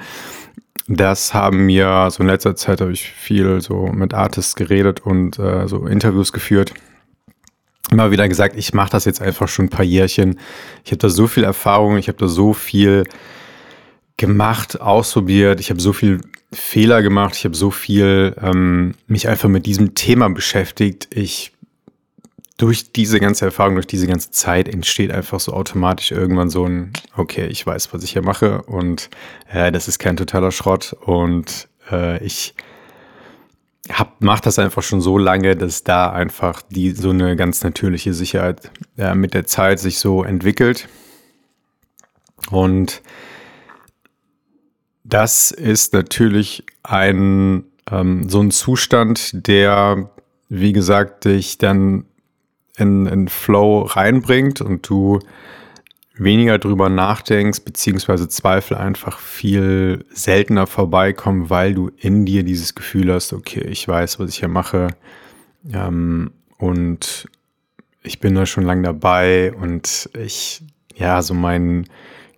Das 0.87 1.33
haben 1.33 1.65
mir, 1.65 2.07
so 2.09 2.23
in 2.23 2.29
letzter 2.29 2.55
Zeit 2.55 2.81
habe 2.81 2.93
ich 2.93 3.03
viel 3.03 3.61
so 3.61 3.87
mit 3.87 4.13
Artists 4.13 4.55
geredet 4.55 5.01
und 5.01 5.37
äh, 5.37 5.67
so 5.67 5.85
Interviews 5.85 6.31
geführt 6.31 6.73
immer 7.91 8.11
wieder 8.11 8.27
gesagt, 8.27 8.55
ich 8.57 8.73
mache 8.73 8.91
das 8.91 9.05
jetzt 9.05 9.21
einfach 9.21 9.47
schon 9.47 9.65
ein 9.65 9.69
paar 9.69 9.85
Jährchen. 9.85 10.39
Ich 10.83 10.91
habe 10.91 10.99
da 10.99 11.09
so 11.09 11.27
viel 11.27 11.43
Erfahrung, 11.43 11.97
ich 11.97 12.07
habe 12.07 12.17
da 12.17 12.27
so 12.27 12.53
viel 12.53 13.03
gemacht, 14.17 14.81
ausprobiert, 14.81 15.59
ich 15.59 15.69
habe 15.69 15.79
so 15.79 15.93
viel 15.93 16.21
Fehler 16.51 17.01
gemacht, 17.01 17.35
ich 17.35 17.45
habe 17.45 17.55
so 17.55 17.71
viel 17.71 18.35
ähm, 18.41 18.95
mich 19.07 19.27
einfach 19.27 19.49
mit 19.49 19.65
diesem 19.65 19.95
Thema 19.95 20.29
beschäftigt. 20.29 21.07
Ich 21.11 21.53
durch 22.57 22.91
diese 22.91 23.19
ganze 23.19 23.45
Erfahrung, 23.45 23.75
durch 23.75 23.87
diese 23.87 24.07
ganze 24.07 24.31
Zeit 24.31 24.67
entsteht 24.67 25.11
einfach 25.11 25.39
so 25.39 25.53
automatisch 25.53 26.11
irgendwann 26.11 26.49
so 26.49 26.65
ein, 26.65 26.91
okay, 27.15 27.45
ich 27.45 27.65
weiß, 27.65 27.93
was 27.93 28.03
ich 28.03 28.13
hier 28.13 28.23
mache 28.23 28.63
und 28.63 29.11
äh, 29.51 29.71
das 29.71 29.87
ist 29.87 29.99
kein 29.99 30.17
totaler 30.17 30.51
Schrott 30.51 30.95
und 31.01 31.67
äh, 31.91 32.23
ich 32.25 32.55
hab, 33.89 34.21
mach 34.21 34.39
das 34.39 34.59
einfach 34.59 34.83
schon 34.83 35.01
so 35.01 35.17
lange, 35.17 35.55
dass 35.55 35.83
da 35.83 36.11
einfach 36.11 36.61
die 36.61 36.91
so 36.91 37.09
eine 37.09 37.35
ganz 37.35 37.63
natürliche 37.63 38.13
Sicherheit 38.13 38.71
äh, 38.97 39.15
mit 39.15 39.33
der 39.33 39.45
Zeit 39.45 39.79
sich 39.79 39.99
so 39.99 40.23
entwickelt. 40.23 40.87
Und 42.51 43.01
das 45.03 45.51
ist 45.51 45.93
natürlich 45.93 46.65
ein 46.83 47.65
ähm, 47.91 48.29
so 48.29 48.41
ein 48.41 48.51
Zustand, 48.51 49.47
der, 49.47 50.09
wie 50.49 50.73
gesagt, 50.73 51.25
dich 51.25 51.57
dann 51.57 52.05
in, 52.77 53.05
in 53.05 53.27
Flow 53.27 53.81
reinbringt 53.81 54.61
und 54.61 54.87
du 54.87 55.19
weniger 56.19 56.57
drüber 56.57 56.89
nachdenkst, 56.89 57.61
beziehungsweise 57.61 58.27
Zweifel 58.27 58.77
einfach 58.77 59.19
viel 59.19 60.05
seltener 60.09 60.67
vorbeikommen, 60.67 61.49
weil 61.49 61.73
du 61.73 61.91
in 61.97 62.25
dir 62.25 62.43
dieses 62.43 62.75
Gefühl 62.75 63.13
hast, 63.13 63.33
okay, 63.33 63.61
ich 63.61 63.87
weiß, 63.87 64.19
was 64.19 64.29
ich 64.29 64.39
hier 64.39 64.47
mache 64.47 64.89
ähm, 65.73 66.31
und 66.57 67.27
ich 68.03 68.19
bin 68.19 68.35
da 68.35 68.45
schon 68.45 68.63
lange 68.63 68.83
dabei 68.83 69.53
und 69.53 70.09
ich, 70.17 70.63
ja, 70.95 71.21
so 71.21 71.33
mein 71.33 71.87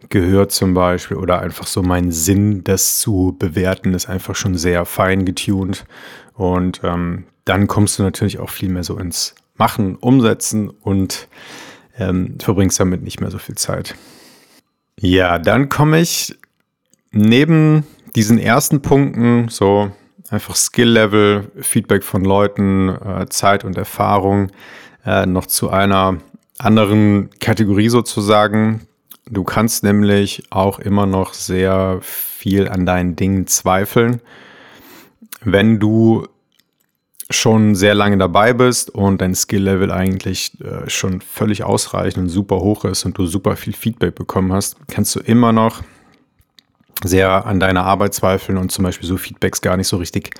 Gehör 0.09 0.49
zum 0.49 0.73
Beispiel 0.73 1.17
oder 1.17 1.41
einfach 1.41 1.67
so 1.67 1.83
mein 1.83 2.11
Sinn, 2.11 2.63
das 2.63 2.99
zu 2.99 3.35
bewerten, 3.37 3.93
ist 3.93 4.09
einfach 4.09 4.35
schon 4.35 4.57
sehr 4.57 4.85
fein 4.85 5.25
getuned 5.25 5.85
und 6.33 6.81
ähm, 6.83 7.25
dann 7.45 7.67
kommst 7.67 7.99
du 7.99 8.03
natürlich 8.03 8.39
auch 8.39 8.49
viel 8.49 8.69
mehr 8.69 8.83
so 8.83 8.97
ins 8.97 9.35
Machen, 9.55 9.97
Umsetzen 9.97 10.69
und 10.69 11.27
ähm, 11.99 12.37
verbringst 12.39 12.79
damit 12.79 13.03
nicht 13.03 13.21
mehr 13.21 13.29
so 13.29 13.37
viel 13.37 13.55
Zeit. 13.55 13.95
Ja, 14.99 15.37
dann 15.37 15.69
komme 15.69 15.99
ich 15.99 16.35
neben 17.11 17.85
diesen 18.15 18.39
ersten 18.39 18.81
Punkten, 18.81 19.49
so 19.49 19.91
einfach 20.29 20.55
Skill-Level, 20.55 21.51
Feedback 21.61 22.03
von 22.03 22.23
Leuten, 22.23 22.89
äh, 22.89 23.27
Zeit 23.29 23.63
und 23.63 23.77
Erfahrung, 23.77 24.51
äh, 25.05 25.25
noch 25.25 25.45
zu 25.45 25.69
einer 25.69 26.17
anderen 26.57 27.29
Kategorie 27.39 27.89
sozusagen. 27.89 28.87
Du 29.29 29.43
kannst 29.43 29.83
nämlich 29.83 30.43
auch 30.49 30.79
immer 30.79 31.05
noch 31.05 31.33
sehr 31.33 31.99
viel 32.01 32.67
an 32.67 32.85
deinen 32.85 33.15
Dingen 33.15 33.47
zweifeln. 33.47 34.21
Wenn 35.41 35.79
du 35.79 36.27
schon 37.29 37.75
sehr 37.75 37.93
lange 37.93 38.17
dabei 38.17 38.53
bist 38.53 38.89
und 38.89 39.21
dein 39.21 39.35
Skill-Level 39.35 39.91
eigentlich 39.91 40.59
äh, 40.61 40.89
schon 40.89 41.21
völlig 41.21 41.63
ausreichend 41.63 42.23
und 42.23 42.29
super 42.29 42.57
hoch 42.57 42.85
ist 42.85 43.05
und 43.05 43.17
du 43.17 43.27
super 43.27 43.55
viel 43.55 43.73
Feedback 43.73 44.15
bekommen 44.15 44.51
hast, 44.51 44.77
kannst 44.87 45.15
du 45.15 45.19
immer 45.19 45.51
noch 45.51 45.83
sehr 47.03 47.45
an 47.45 47.59
deiner 47.59 47.85
Arbeit 47.85 48.13
zweifeln 48.13 48.57
und 48.57 48.71
zum 48.71 48.83
Beispiel 48.83 49.07
so 49.07 49.17
Feedbacks 49.17 49.61
gar 49.61 49.77
nicht 49.77 49.87
so 49.87 49.97
richtig 49.97 50.31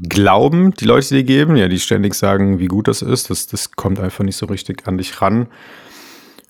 glauben, 0.00 0.72
die 0.74 0.86
Leute 0.86 1.14
dir 1.14 1.24
geben, 1.24 1.56
ja, 1.56 1.68
die 1.68 1.78
ständig 1.78 2.14
sagen, 2.14 2.58
wie 2.58 2.66
gut 2.66 2.88
das 2.88 3.02
ist, 3.02 3.30
das, 3.30 3.46
das 3.46 3.72
kommt 3.72 4.00
einfach 4.00 4.24
nicht 4.24 4.36
so 4.36 4.46
richtig 4.46 4.86
an 4.88 4.98
dich 4.98 5.20
ran. 5.20 5.46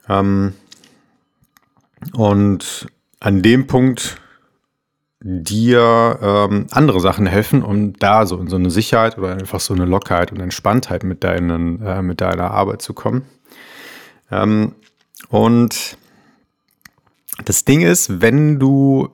Ähm, 0.08 0.54
und 2.14 2.86
an 3.20 3.42
dem 3.42 3.66
Punkt 3.66 4.16
dir 5.24 6.18
ähm, 6.20 6.66
andere 6.70 7.00
Sachen 7.00 7.26
helfen, 7.26 7.62
um 7.62 7.92
da 7.94 8.26
so 8.26 8.38
in 8.38 8.48
so 8.48 8.56
eine 8.56 8.70
Sicherheit 8.70 9.18
oder 9.18 9.32
einfach 9.32 9.60
so 9.60 9.72
eine 9.72 9.84
Lockerheit 9.84 10.32
und 10.32 10.40
Entspanntheit 10.40 11.04
mit, 11.04 11.22
deinen, 11.22 11.80
äh, 11.80 12.02
mit 12.02 12.20
deiner 12.20 12.50
Arbeit 12.50 12.82
zu 12.82 12.92
kommen. 12.92 13.24
Ähm, 14.30 14.74
und 15.28 15.96
das 17.44 17.64
Ding 17.64 17.82
ist, 17.82 18.20
wenn 18.20 18.58
du 18.58 19.10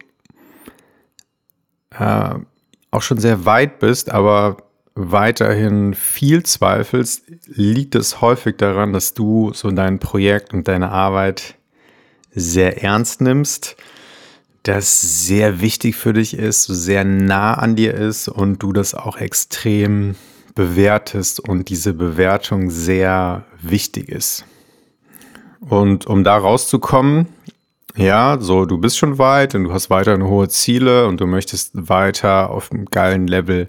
äh, 1.91 2.35
auch 2.91 3.03
schon 3.03 3.19
sehr 3.19 3.45
weit 3.45 3.79
bist, 3.79 4.11
aber 4.11 4.57
weiterhin 4.95 5.95
viel 5.95 6.43
zweifelst, 6.43 7.25
liegt 7.47 7.95
es 7.95 8.21
häufig 8.23 8.57
daran, 8.57 8.93
dass 8.93 9.15
du 9.15 9.53
so 9.53 9.71
dein 9.71 9.99
Projekt 9.99 10.55
und 10.55 10.67
deine 10.67 10.91
Arbeit 10.91 11.55
sehr 12.31 12.83
ernst 12.83 13.21
nimmst 13.21 13.77
das 14.69 15.01
sehr 15.27 15.63
wichtig 15.63 15.97
für 15.97 16.13
dich 16.13 16.35
ist, 16.37 16.65
sehr 16.65 17.03
nah 17.03 17.55
an 17.55 17.75
dir 17.75 17.95
ist 17.95 18.29
und 18.29 18.63
du 18.63 18.75
das 18.75 18.95
auch 18.95 19.17
extrem 19.17 20.15
bewertest 20.55 21.41
und 21.41 21.71
diese 21.71 21.95
Bewertung 21.95 22.69
sehr 22.69 23.47
wichtig 23.63 24.11
ist. 24.11 24.45
Und 25.61 26.07
um 26.07 26.23
da 26.23 26.37
rauszukommen, 26.37 27.29
ja, 27.97 28.37
so 28.41 28.67
du 28.67 28.77
bist 28.77 28.99
schon 28.99 29.17
weit 29.17 29.55
und 29.55 29.65
du 29.65 29.73
hast 29.73 29.89
weiterhin 29.89 30.25
hohe 30.25 30.49
Ziele 30.49 31.07
und 31.07 31.19
du 31.21 31.27
möchtest 31.27 31.89
weiter 31.89 32.51
auf 32.51 32.71
einem 32.71 32.85
geilen 32.85 33.27
Level 33.27 33.69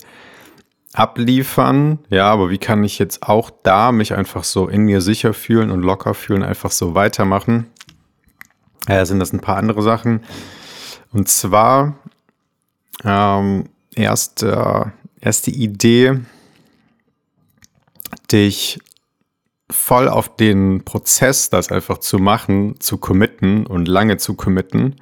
abliefern. 0.92 2.00
Ja, 2.10 2.30
aber 2.30 2.50
wie 2.50 2.58
kann 2.58 2.84
ich 2.84 3.00
jetzt 3.00 3.24
auch 3.24 3.52
da 3.64 3.94
mich 3.94 4.14
einfach 4.14 4.44
so 4.44 4.68
in 4.68 4.82
mir 4.82 5.00
sicher 5.00 5.34
fühlen 5.34 5.72
und 5.72 5.82
locker 5.82 6.14
fühlen, 6.14 6.44
einfach 6.44 6.72
so 6.72 6.94
weitermachen? 6.94 7.68
Ja, 8.90 9.06
sind 9.06 9.20
das 9.20 9.32
ein 9.32 9.40
paar 9.40 9.56
andere 9.56 9.82
Sachen. 9.82 10.22
Und 11.12 11.28
zwar 11.28 11.98
ähm, 13.04 13.66
erst, 13.96 14.44
äh, 14.44 14.86
erst 15.22 15.48
die 15.48 15.62
Idee, 15.62 16.20
dich 18.32 18.80
voll 19.72 20.08
auf 20.08 20.36
den 20.36 20.84
Prozess, 20.84 21.50
das 21.50 21.72
einfach 21.72 22.00
zu 22.00 22.18
machen, 22.18 22.80
zu 22.80 22.98
committen 22.98 23.66
und 23.66 23.88
lange 23.88 24.18
zu 24.18 24.34
committen 24.34 24.96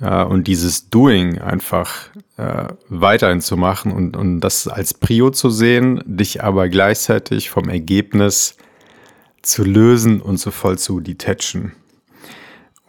äh, 0.00 0.24
und 0.24 0.46
dieses 0.46 0.88
Doing 0.88 1.38
einfach 1.38 2.08
äh, 2.36 2.68
weiterhin 2.88 3.40
zu 3.40 3.56
machen 3.56 3.92
und, 3.92 4.16
und 4.16 4.40
das 4.40 4.68
als 4.68 4.94
Prio 4.94 5.30
zu 5.30 5.50
sehen, 5.50 6.02
dich 6.06 6.42
aber 6.42 6.68
gleichzeitig 6.68 7.50
vom 7.50 7.68
Ergebnis 7.68 8.56
zu 9.42 9.64
lösen 9.64 10.20
und 10.20 10.38
so 10.38 10.50
voll 10.50 10.78
zu 10.78 11.00
detachen 11.00 11.72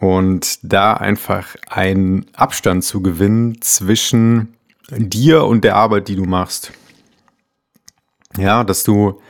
und 0.02 0.58
da 0.64 0.94
einfach 0.94 1.54
einen 1.70 2.26
Abstand 2.32 2.82
zu 2.82 3.02
gewinnen 3.02 3.62
zwischen 3.62 4.56
dir 4.90 5.44
und 5.44 5.62
der 5.62 5.76
Arbeit, 5.76 6.08
die 6.08 6.16
du 6.16 6.24
machst. 6.24 6.72
Ja, 8.36 8.64
dass 8.64 8.82
du 8.82 9.20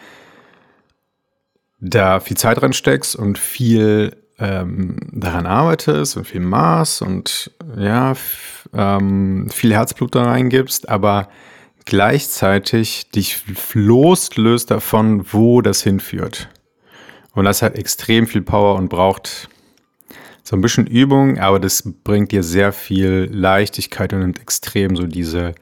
da 1.78 2.20
viel 2.20 2.38
Zeit 2.38 2.62
dran 2.62 2.72
steckst 2.72 3.14
und 3.14 3.38
viel 3.38 4.16
ähm, 4.38 4.96
daran 5.12 5.44
arbeitest 5.44 6.16
und 6.16 6.26
viel 6.26 6.40
Maß 6.40 7.02
und 7.02 7.50
ja, 7.76 8.14
ähm, 8.72 9.50
viel 9.50 9.74
Herzblut 9.74 10.14
da 10.14 10.22
reingibst, 10.22 10.88
aber 10.88 11.28
gleichzeitig 11.84 13.10
dich 13.10 13.42
loslöst 13.74 14.70
davon, 14.70 15.26
wo 15.34 15.60
das 15.60 15.82
hinführt. 15.82 16.48
Und 17.34 17.44
das 17.44 17.60
hat 17.60 17.76
extrem 17.76 18.26
viel 18.26 18.40
Power 18.40 18.76
und 18.76 18.88
braucht 18.88 19.50
so 20.52 20.58
ein 20.58 20.60
bisschen 20.60 20.86
Übung, 20.86 21.38
aber 21.38 21.58
das 21.58 21.82
bringt 22.04 22.30
dir 22.30 22.42
sehr 22.42 22.74
viel 22.74 23.26
Leichtigkeit 23.32 24.12
und 24.12 24.18
nimmt 24.18 24.38
extrem 24.38 24.96
so 24.96 25.06
diese 25.06 25.54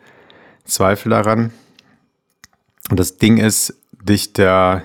Zweifel 0.65 1.11
daran. 1.11 1.53
Und 2.91 2.99
das 2.99 3.17
Ding 3.17 3.37
ist, 3.37 3.73
dich 4.03 4.33
da 4.33 4.83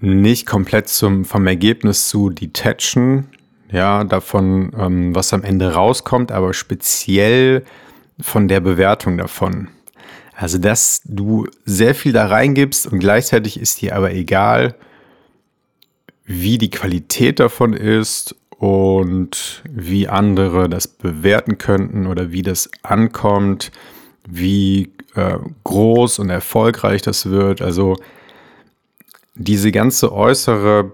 nicht 0.00 0.44
komplett 0.44 0.88
zum, 0.88 1.24
vom 1.24 1.46
Ergebnis 1.46 2.10
zu 2.10 2.28
detachen, 2.28 3.28
ja, 3.70 4.04
davon, 4.04 4.72
ähm, 4.78 5.14
was 5.14 5.32
am 5.32 5.44
Ende 5.44 5.72
rauskommt, 5.72 6.30
aber 6.30 6.52
speziell 6.52 7.64
von 8.20 8.48
der 8.48 8.60
Bewertung 8.60 9.16
davon. 9.16 9.68
Also, 10.36 10.58
dass 10.58 11.00
du 11.06 11.46
sehr 11.64 11.94
viel 11.94 12.12
da 12.12 12.26
reingibst 12.26 12.86
und 12.86 12.98
gleichzeitig 12.98 13.58
ist 13.58 13.80
dir 13.80 13.96
aber 13.96 14.12
egal, 14.12 14.74
wie 16.26 16.58
die 16.58 16.70
Qualität 16.70 17.40
davon 17.40 17.72
ist 17.72 18.36
und 18.62 19.64
wie 19.68 20.08
andere 20.08 20.68
das 20.68 20.86
bewerten 20.86 21.58
könnten 21.58 22.06
oder 22.06 22.30
wie 22.30 22.42
das 22.42 22.70
ankommt, 22.84 23.72
wie 24.24 24.92
äh, 25.16 25.38
groß 25.64 26.20
und 26.20 26.30
erfolgreich 26.30 27.02
das 27.02 27.28
wird. 27.28 27.60
Also 27.60 27.96
diese 29.34 29.72
ganze 29.72 30.12
äußere 30.12 30.92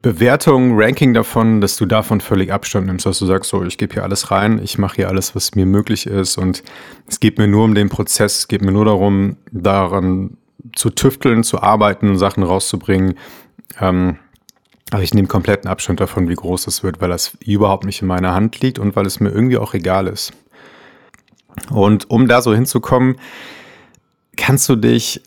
Bewertung, 0.00 0.80
Ranking 0.80 1.12
davon, 1.12 1.60
dass 1.60 1.76
du 1.76 1.84
davon 1.84 2.22
völlig 2.22 2.50
Abstand 2.50 2.86
nimmst, 2.86 3.04
dass 3.04 3.18
du 3.18 3.26
sagst, 3.26 3.50
so, 3.50 3.62
ich 3.62 3.76
gebe 3.76 3.92
hier 3.92 4.02
alles 4.02 4.30
rein, 4.30 4.58
ich 4.64 4.78
mache 4.78 4.96
hier 4.96 5.08
alles, 5.08 5.34
was 5.34 5.54
mir 5.54 5.66
möglich 5.66 6.06
ist 6.06 6.38
und 6.38 6.62
es 7.06 7.20
geht 7.20 7.36
mir 7.36 7.46
nur 7.46 7.64
um 7.64 7.74
den 7.74 7.90
Prozess, 7.90 8.38
es 8.38 8.48
geht 8.48 8.62
mir 8.62 8.72
nur 8.72 8.86
darum, 8.86 9.36
daran 9.52 10.38
zu 10.74 10.88
tüfteln, 10.88 11.44
zu 11.44 11.60
arbeiten, 11.60 12.16
Sachen 12.16 12.42
rauszubringen. 12.42 13.18
Ähm, 13.78 14.16
aber 14.90 15.02
ich 15.02 15.14
nehme 15.14 15.28
kompletten 15.28 15.68
Abstand 15.68 16.00
davon, 16.00 16.28
wie 16.28 16.34
groß 16.34 16.66
es 16.68 16.82
wird, 16.82 17.00
weil 17.00 17.08
das 17.08 17.36
überhaupt 17.44 17.84
nicht 17.84 18.02
in 18.02 18.08
meiner 18.08 18.34
Hand 18.34 18.60
liegt 18.60 18.78
und 18.78 18.94
weil 18.94 19.06
es 19.06 19.20
mir 19.20 19.30
irgendwie 19.30 19.58
auch 19.58 19.74
egal 19.74 20.06
ist. 20.06 20.32
Und 21.70 22.08
um 22.10 22.28
da 22.28 22.42
so 22.42 22.54
hinzukommen, 22.54 23.16
kannst 24.36 24.68
du 24.68 24.76
dich 24.76 25.22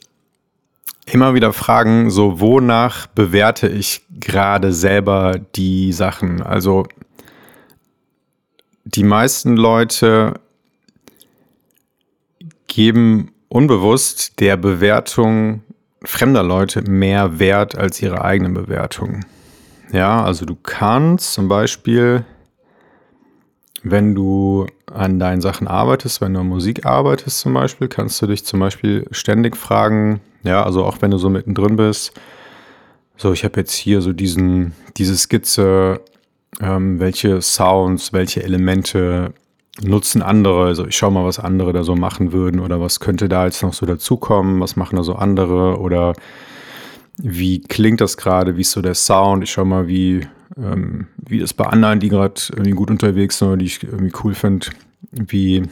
immer 1.06 1.34
wieder 1.34 1.54
fragen, 1.54 2.10
so 2.10 2.40
wonach 2.40 3.08
bewerte 3.08 3.68
ich 3.68 4.02
gerade 4.20 4.72
selber 4.72 5.40
die 5.56 5.92
Sachen? 5.92 6.42
Also 6.42 6.86
die 8.86 9.04
meisten 9.04 9.58
Leute 9.58 10.40
geben 12.68 13.32
unbewusst 13.50 14.40
der 14.40 14.56
Bewertung 14.56 15.64
fremder 16.04 16.44
Leute 16.44 16.84
mehr 16.84 17.40
Wert 17.40 17.78
als 17.78 18.02
ihre 18.02 18.24
eigene 18.24 18.52
Bewertung. 18.52 19.26
Ja, 19.92 20.24
also 20.24 20.46
du 20.46 20.56
kannst 20.56 21.34
zum 21.34 21.48
Beispiel, 21.48 22.24
wenn 23.82 24.14
du 24.14 24.68
an 24.92 25.20
deinen 25.20 25.42
Sachen 25.42 25.68
arbeitest, 25.68 26.22
wenn 26.22 26.34
du 26.34 26.42
an 26.42 26.48
Musik 26.48 26.86
arbeitest 26.86 27.40
zum 27.40 27.54
Beispiel, 27.54 27.88
kannst 27.88 28.22
du 28.22 28.28
dich 28.28 28.46
zum 28.46 28.60
Beispiel 28.60 29.08
ständig 29.12 29.58
fragen, 29.58 30.22
ja, 30.44 30.64
also 30.64 30.86
auch 30.86 31.02
wenn 31.02 31.12
du 31.12 31.18
so 31.18 31.30
mittendrin 31.30 31.76
bist, 31.76 32.14
so 33.18 33.34
ich 33.34 33.44
habe 33.44 33.60
jetzt 33.60 33.74
hier 33.74 34.02
so 34.02 34.14
diesen, 34.14 34.74
diese 34.98 35.18
Skizze, 35.18 36.02
ähm, 36.62 37.00
welche 37.00 37.42
Sounds, 37.42 38.14
welche 38.14 38.44
Elemente 38.44 39.34
nutzen 39.82 40.22
andere. 40.22 40.66
Also 40.66 40.86
ich 40.88 40.98
schaue 40.98 41.12
mal, 41.12 41.26
was 41.26 41.40
andere 41.40 41.74
da 41.74 41.84
so 41.84 41.96
machen 41.96 42.32
würden 42.32 42.60
oder 42.60 42.80
was 42.80 43.00
könnte 43.00 43.28
da 43.28 43.46
jetzt 43.46 43.64
noch 43.64 43.74
so 43.74 43.86
dazukommen, 43.86 44.60
was 44.62 44.76
machen 44.76 44.96
da 44.96 45.04
so 45.04 45.16
andere 45.16 45.80
oder 45.80 46.14
wie 47.22 47.62
klingt 47.62 48.02
das 48.02 48.18
gerade, 48.18 48.56
wie 48.58 48.62
ist 48.62 48.72
so 48.72 48.82
der 48.82 48.96
Sound. 48.96 49.44
Ich 49.44 49.52
schaue 49.52 49.66
mal, 49.66 49.88
wie, 49.88 50.28
ähm, 50.58 51.08
wie 51.18 51.40
das 51.40 51.54
bei 51.54 51.66
anderen, 51.66 52.00
die 52.00 52.10
gerade 52.10 52.42
irgendwie 52.50 52.72
gut 52.72 52.90
unterwegs 52.90 53.38
sind 53.38 53.50
oder 53.50 53.58
die 53.58 53.66
ich 53.66 53.84
irgendwie 53.84 54.14
cool 54.24 54.34
finde, 54.34 54.68
wie 55.12 55.64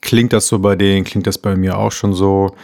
klingt 0.00 0.32
das 0.32 0.48
so 0.48 0.58
bei 0.58 0.76
denen, 0.76 1.04
klingt 1.04 1.26
das 1.26 1.38
bei 1.38 1.56
mir 1.56 1.78
auch 1.78 1.92
schon 1.92 2.12
so. 2.12 2.54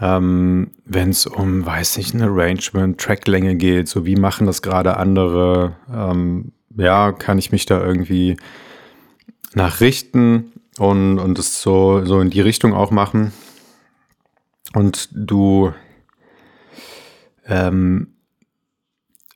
Ähm, 0.00 0.70
Wenn 0.84 1.10
es 1.10 1.26
um, 1.26 1.64
weiß 1.64 1.96
nicht, 1.96 2.14
ein 2.14 2.22
Arrangement, 2.22 2.98
Tracklänge 2.98 3.56
geht, 3.56 3.88
so 3.88 4.04
wie 4.04 4.16
machen 4.16 4.46
das 4.46 4.62
gerade 4.62 4.96
andere, 4.96 5.76
ähm, 5.92 6.52
ja, 6.76 7.12
kann 7.12 7.38
ich 7.38 7.52
mich 7.52 7.66
da 7.66 7.82
irgendwie 7.82 8.36
nachrichten 9.54 10.52
und, 10.78 11.18
und 11.18 11.38
es 11.38 11.62
so, 11.62 12.04
so 12.04 12.20
in 12.20 12.30
die 12.30 12.40
Richtung 12.40 12.74
auch 12.74 12.90
machen. 12.90 13.32
Und 14.74 15.08
du 15.12 15.72
ähm, 17.46 18.14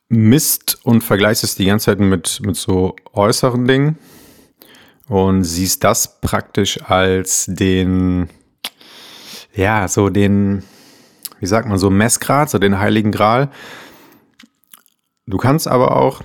misst 0.09 0.79
und 0.83 1.03
vergleichst 1.03 1.43
es 1.43 1.55
die 1.55 1.65
ganze 1.65 1.85
Zeit 1.87 1.99
mit, 1.99 2.39
mit 2.43 2.55
so 2.55 2.95
äußeren 3.13 3.67
Dingen 3.67 3.97
und 5.07 5.43
siehst 5.43 5.83
das 5.83 6.19
praktisch 6.21 6.81
als 6.83 7.45
den, 7.47 8.29
ja, 9.53 9.87
so 9.87 10.09
den, 10.09 10.63
wie 11.39 11.45
sagt 11.45 11.67
man, 11.67 11.77
so 11.77 11.89
Messgrad, 11.89 12.49
so 12.49 12.59
den 12.59 12.79
heiligen 12.79 13.11
Gral. 13.11 13.49
Du 15.25 15.37
kannst 15.37 15.67
aber 15.67 15.95
auch 15.95 16.21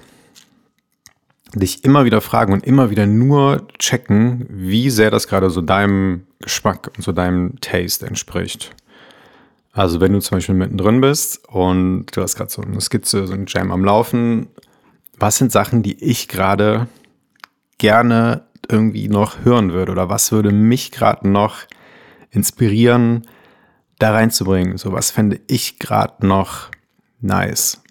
dich 1.54 1.84
immer 1.84 2.04
wieder 2.04 2.20
fragen 2.20 2.52
und 2.52 2.64
immer 2.64 2.90
wieder 2.90 3.06
nur 3.06 3.66
checken, 3.78 4.46
wie 4.48 4.90
sehr 4.90 5.10
das 5.10 5.28
gerade 5.28 5.50
so 5.50 5.60
deinem 5.60 6.26
Geschmack 6.40 6.90
und 6.96 7.02
so 7.02 7.12
deinem 7.12 7.60
Taste 7.60 8.06
entspricht. 8.06 8.74
Also 9.72 10.00
wenn 10.00 10.12
du 10.12 10.20
zum 10.20 10.36
Beispiel 10.36 10.54
mittendrin 10.54 11.00
bist 11.00 11.48
und 11.48 12.06
du 12.12 12.22
hast 12.22 12.36
gerade 12.36 12.50
so 12.50 12.62
eine 12.62 12.80
Skizze, 12.80 13.26
so 13.26 13.32
ein 13.32 13.46
Jam 13.48 13.72
am 13.72 13.84
Laufen, 13.84 14.48
was 15.18 15.38
sind 15.38 15.50
Sachen, 15.50 15.82
die 15.82 16.02
ich 16.04 16.28
gerade 16.28 16.88
gerne 17.78 18.44
irgendwie 18.68 19.08
noch 19.08 19.44
hören 19.44 19.72
würde 19.72 19.92
oder 19.92 20.08
was 20.08 20.30
würde 20.30 20.52
mich 20.52 20.92
gerade 20.92 21.28
noch 21.28 21.60
inspirieren, 22.30 23.26
da 23.98 24.12
reinzubringen? 24.12 24.76
So 24.76 24.92
was 24.92 25.10
fände 25.10 25.40
ich 25.46 25.78
gerade 25.78 26.26
noch 26.26 26.68
nice? 27.20 27.82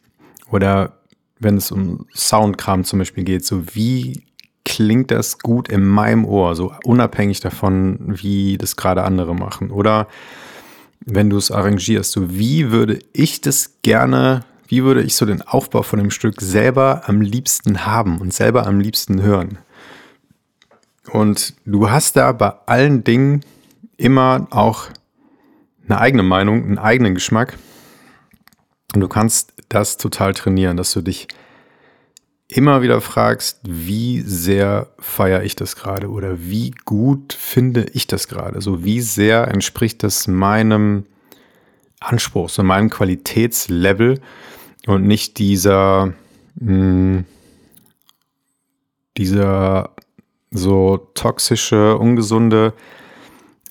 Oder 0.52 1.00
wenn 1.40 1.58
es 1.58 1.72
um 1.72 2.06
Soundkram 2.14 2.84
zum 2.84 3.00
Beispiel 3.00 3.24
geht, 3.24 3.44
so 3.44 3.74
wie 3.74 4.28
klingt 4.64 5.10
das 5.10 5.40
gut 5.40 5.68
in 5.70 5.84
meinem 5.84 6.26
Ohr, 6.26 6.56
so 6.56 6.74
unabhängig 6.84 7.40
davon, 7.40 7.98
wie 8.02 8.60
das 8.60 8.76
gerade 8.76 9.04
andere 9.04 9.34
machen. 9.34 9.72
Oder 9.72 10.08
wenn 11.06 11.30
du 11.30 11.38
es 11.38 11.52
arrangierst, 11.52 12.12
so 12.12 12.38
wie 12.38 12.72
würde 12.72 13.00
ich 13.14 13.42
das 13.42 13.78
gerne, 13.82 14.46
wie 14.68 14.84
würde 14.84 15.02
ich 15.02 15.16
so 15.16 15.26
den 15.26 15.42
Aufbau 15.42 15.84
von 15.84 16.00
dem 16.00 16.12
Stück 16.12 16.42
selber 16.42 17.04
am 17.06 17.22
liebsten 17.22 17.86
haben 17.86 18.20
und 18.20 18.34
selber 18.34 18.68
am 18.68 18.80
liebsten 18.80 19.22
hören. 19.22 19.58
Und 21.12 21.56
du 21.66 21.90
hast 21.90 22.16
da 22.16 22.32
bei 22.32 22.54
allen 22.68 23.04
Dingen 23.04 23.42
immer 23.98 24.48
auch 24.52 24.88
eine 25.88 26.00
eigene 26.00 26.24
Meinung, 26.24 26.64
einen 26.64 26.78
eigenen 26.78 27.16
Geschmack. 27.16 27.58
Und 28.94 29.02
du 29.02 29.08
kannst 29.08 29.54
das 29.70 29.98
total 29.98 30.34
trainieren, 30.34 30.78
dass 30.78 30.94
du 30.94 31.02
dich 31.02 31.28
immer 32.52 32.82
wieder 32.82 33.00
fragst, 33.00 33.60
wie 33.64 34.20
sehr 34.22 34.88
feiere 35.00 35.44
ich 35.44 35.56
das 35.56 35.78
gerade 35.78 36.10
oder 36.10 36.38
wie 36.42 36.72
gut 36.84 37.32
finde 37.34 37.86
ich 37.94 38.08
das 38.08 38.28
gerade? 38.28 38.62
So 38.62 38.84
wie 38.84 39.00
sehr 39.00 39.48
entspricht 39.48 40.04
das 40.04 40.28
meinem 40.28 41.06
Anspruch, 42.02 42.50
so 42.50 42.62
meinem 42.62 42.90
Qualitätslevel 42.90 44.20
und 44.86 45.08
nicht 45.08 45.40
dieser, 45.40 46.14
mh, 46.56 46.68
hm, 46.68 47.26
dieser 49.18 49.92
so 50.52 50.98
toxische, 51.14 51.98
ungesunde, 51.98 52.74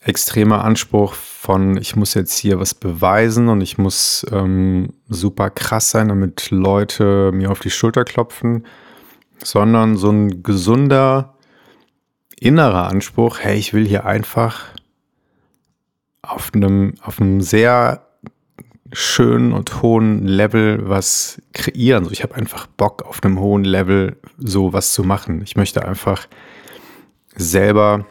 extremer 0.02 0.64
Anspruch 0.64 1.14
von, 1.14 1.76
ich 1.76 1.94
muss 1.94 2.14
jetzt 2.14 2.38
hier 2.38 2.58
was 2.58 2.74
beweisen 2.74 3.48
und 3.48 3.60
ich 3.60 3.76
muss 3.76 4.26
ähm, 4.32 4.94
super 5.08 5.50
krass 5.50 5.90
sein, 5.90 6.08
damit 6.08 6.50
Leute 6.50 7.32
mir 7.32 7.50
auf 7.50 7.60
die 7.60 7.70
Schulter 7.70 8.04
klopfen, 8.04 8.66
sondern 9.42 9.96
so 9.96 10.10
ein 10.10 10.42
gesunder 10.42 11.34
innerer 12.38 12.88
Anspruch, 12.88 13.38
hey, 13.40 13.58
ich 13.58 13.74
will 13.74 13.86
hier 13.86 14.06
einfach 14.06 14.64
auf 16.22 16.52
einem, 16.54 16.94
auf 17.02 17.20
einem 17.20 17.42
sehr 17.42 18.06
schönen 18.92 19.52
und 19.52 19.82
hohen 19.82 20.26
Level 20.26 20.88
was 20.88 21.40
kreieren. 21.52 22.04
So, 22.04 22.10
ich 22.10 22.22
habe 22.22 22.34
einfach 22.34 22.66
Bock 22.66 23.02
auf 23.02 23.22
einem 23.22 23.38
hohen 23.38 23.64
Level 23.64 24.16
so 24.38 24.72
was 24.72 24.94
zu 24.94 25.04
machen. 25.04 25.42
Ich 25.42 25.56
möchte 25.56 25.86
einfach 25.86 26.26
selber 27.36 28.06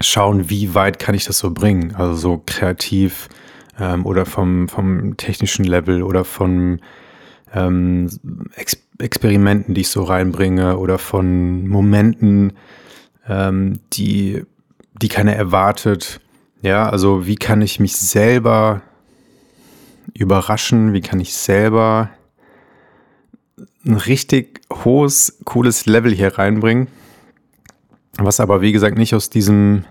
schauen, 0.00 0.48
wie 0.50 0.74
weit 0.74 0.98
kann 0.98 1.14
ich 1.14 1.24
das 1.24 1.38
so 1.38 1.50
bringen. 1.50 1.94
Also 1.94 2.14
so 2.14 2.42
kreativ 2.46 3.28
ähm, 3.78 4.06
oder 4.06 4.26
vom, 4.26 4.68
vom 4.68 5.16
technischen 5.16 5.64
Level 5.64 6.02
oder 6.02 6.24
von 6.24 6.80
ähm, 7.54 8.08
Ex 8.56 8.76
Experimenten, 8.98 9.72
die 9.72 9.80
ich 9.80 9.88
so 9.88 10.02
reinbringe 10.02 10.76
oder 10.76 10.98
von 10.98 11.66
Momenten, 11.66 12.52
ähm, 13.26 13.80
die, 13.94 14.44
die 15.00 15.08
keiner 15.08 15.32
erwartet. 15.32 16.20
Ja, 16.60 16.90
also 16.90 17.26
wie 17.26 17.36
kann 17.36 17.62
ich 17.62 17.80
mich 17.80 17.96
selber 17.96 18.82
überraschen? 20.12 20.92
Wie 20.92 21.00
kann 21.00 21.18
ich 21.18 21.34
selber 21.34 22.10
ein 23.86 23.96
richtig 23.96 24.60
hohes, 24.84 25.38
cooles 25.44 25.86
Level 25.86 26.12
hier 26.12 26.36
reinbringen? 26.36 26.88
Was 28.22 28.40
aber, 28.40 28.60
wie 28.60 28.72
gesagt, 28.72 28.98
nicht 28.98 29.14
aus 29.14 29.30
diesem, 29.30 29.84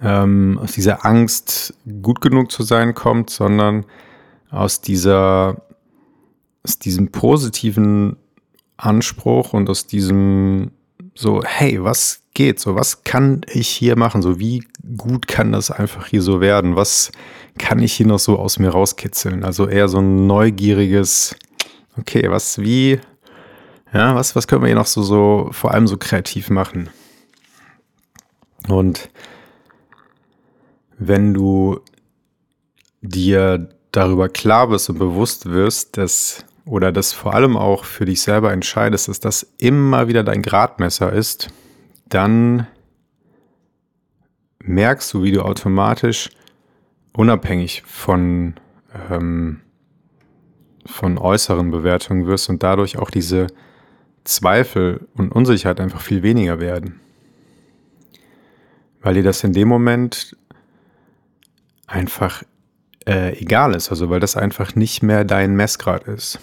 ähm, 0.00 0.58
aus 0.62 0.72
dieser 0.72 1.04
Angst, 1.04 1.74
gut 2.02 2.20
genug 2.20 2.52
zu 2.52 2.62
sein 2.62 2.94
kommt, 2.94 3.30
sondern 3.30 3.84
aus 4.50 4.80
dieser, 4.80 5.62
aus 6.64 6.78
diesem 6.78 7.10
positiven 7.10 8.16
Anspruch 8.76 9.52
und 9.52 9.68
aus 9.68 9.86
diesem 9.86 10.70
so, 11.14 11.42
hey, 11.44 11.82
was 11.82 12.22
geht? 12.34 12.60
So, 12.60 12.74
was 12.74 13.04
kann 13.04 13.42
ich 13.52 13.68
hier 13.68 13.96
machen? 13.96 14.22
So, 14.22 14.38
wie 14.38 14.62
gut 14.96 15.26
kann 15.26 15.52
das 15.52 15.70
einfach 15.70 16.06
hier 16.06 16.22
so 16.22 16.40
werden? 16.40 16.76
Was 16.76 17.12
kann 17.58 17.80
ich 17.80 17.92
hier 17.92 18.06
noch 18.06 18.18
so 18.18 18.38
aus 18.38 18.58
mir 18.58 18.70
rauskitzeln? 18.70 19.44
Also 19.44 19.68
eher 19.68 19.88
so 19.88 19.98
ein 19.98 20.26
neugieriges, 20.26 21.36
okay, 21.98 22.30
was, 22.30 22.58
wie, 22.60 23.00
ja, 23.92 24.14
was, 24.14 24.36
was 24.36 24.46
können 24.46 24.62
wir 24.62 24.68
hier 24.68 24.76
noch 24.76 24.86
so, 24.86 25.02
so, 25.02 25.48
vor 25.52 25.72
allem 25.72 25.86
so 25.86 25.96
kreativ 25.96 26.48
machen? 26.50 26.88
Und 28.68 29.10
wenn 30.98 31.34
du 31.34 31.80
dir 33.00 33.70
darüber 33.92 34.28
klar 34.28 34.68
bist 34.68 34.90
und 34.90 34.98
bewusst 34.98 35.46
wirst, 35.46 35.96
dass 35.96 36.44
oder 36.66 36.92
das 36.92 37.12
vor 37.12 37.34
allem 37.34 37.56
auch 37.56 37.84
für 37.84 38.04
dich 38.04 38.22
selber 38.22 38.52
entscheidest, 38.52 39.08
dass 39.08 39.18
das 39.18 39.54
immer 39.58 40.08
wieder 40.08 40.22
dein 40.22 40.42
Gradmesser 40.42 41.12
ist, 41.12 41.48
dann 42.08 42.66
merkst 44.62 45.12
du, 45.14 45.22
wie 45.22 45.32
du 45.32 45.42
automatisch 45.42 46.30
unabhängig 47.12 47.82
von, 47.86 48.54
ähm, 49.10 49.62
von 50.86 51.18
äußeren 51.18 51.70
Bewertungen 51.70 52.26
wirst 52.26 52.50
und 52.50 52.62
dadurch 52.62 52.98
auch 52.98 53.10
diese 53.10 53.48
Zweifel 54.24 55.08
und 55.14 55.32
Unsicherheit 55.32 55.80
einfach 55.80 56.02
viel 56.02 56.22
weniger 56.22 56.60
werden 56.60 57.00
weil 59.02 59.14
dir 59.14 59.22
das 59.22 59.44
in 59.44 59.52
dem 59.52 59.68
Moment 59.68 60.36
einfach 61.86 62.42
äh, 63.06 63.38
egal 63.40 63.74
ist, 63.74 63.90
also 63.90 64.10
weil 64.10 64.20
das 64.20 64.36
einfach 64.36 64.74
nicht 64.74 65.02
mehr 65.02 65.24
dein 65.24 65.54
Messgrad 65.54 66.04
ist. 66.04 66.38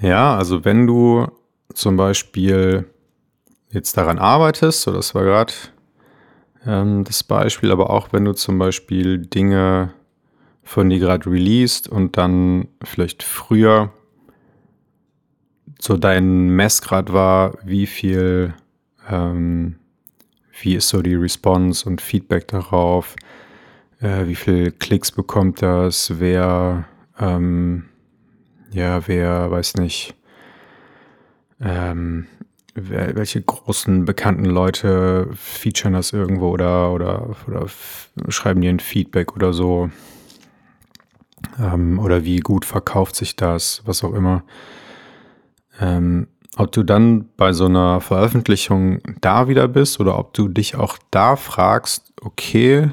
Ja, 0.00 0.36
also 0.36 0.64
wenn 0.64 0.86
du 0.86 1.28
zum 1.74 1.96
Beispiel 1.96 2.86
jetzt 3.70 3.96
daran 3.96 4.18
arbeitest, 4.18 4.82
so 4.82 4.92
das 4.92 5.14
war 5.14 5.24
gerade 5.24 5.52
ähm, 6.66 7.04
das 7.04 7.22
Beispiel, 7.22 7.70
aber 7.70 7.90
auch 7.90 8.12
wenn 8.12 8.24
du 8.24 8.32
zum 8.32 8.58
Beispiel 8.58 9.18
Dinge 9.18 9.92
von 10.62 10.88
dir 10.88 10.98
gerade 10.98 11.30
released 11.30 11.88
und 11.88 12.16
dann 12.16 12.68
vielleicht 12.82 13.22
früher 13.22 13.92
so 15.80 15.96
dein 15.96 16.50
Messgrad 16.50 17.12
war, 17.12 17.54
wie 17.64 17.86
viel, 17.86 18.54
ähm, 19.08 19.76
wie 20.62 20.74
ist 20.74 20.88
so 20.88 21.02
die 21.02 21.14
Response 21.14 21.88
und 21.88 22.00
Feedback 22.00 22.48
darauf, 22.48 23.16
äh, 24.00 24.26
wie 24.26 24.34
viel 24.34 24.70
Klicks 24.72 25.10
bekommt 25.10 25.62
das, 25.62 26.18
wer, 26.18 26.84
ähm, 27.18 27.84
ja, 28.70 29.06
wer, 29.06 29.50
weiß 29.50 29.76
nicht, 29.76 30.14
ähm, 31.60 32.26
welche 32.74 33.42
großen 33.42 34.04
bekannten 34.04 34.44
Leute 34.44 35.28
featuren 35.34 35.94
das 35.94 36.12
irgendwo 36.12 36.50
oder, 36.50 36.92
oder, 36.92 37.36
oder 37.46 37.66
schreiben 38.28 38.60
dir 38.60 38.70
ein 38.70 38.80
Feedback 38.80 39.34
oder 39.34 39.52
so. 39.52 39.90
Ähm, 41.58 41.98
oder 41.98 42.24
wie 42.24 42.38
gut 42.38 42.64
verkauft 42.64 43.16
sich 43.16 43.34
das, 43.34 43.82
was 43.86 44.04
auch 44.04 44.14
immer. 44.14 44.44
Ähm, 45.80 46.28
ob 46.56 46.72
du 46.72 46.82
dann 46.82 47.28
bei 47.36 47.52
so 47.52 47.66
einer 47.66 48.00
Veröffentlichung 48.00 49.00
da 49.20 49.48
wieder 49.48 49.68
bist 49.68 50.00
oder 50.00 50.18
ob 50.18 50.34
du 50.34 50.48
dich 50.48 50.74
auch 50.74 50.98
da 51.10 51.36
fragst, 51.36 52.12
okay, 52.20 52.90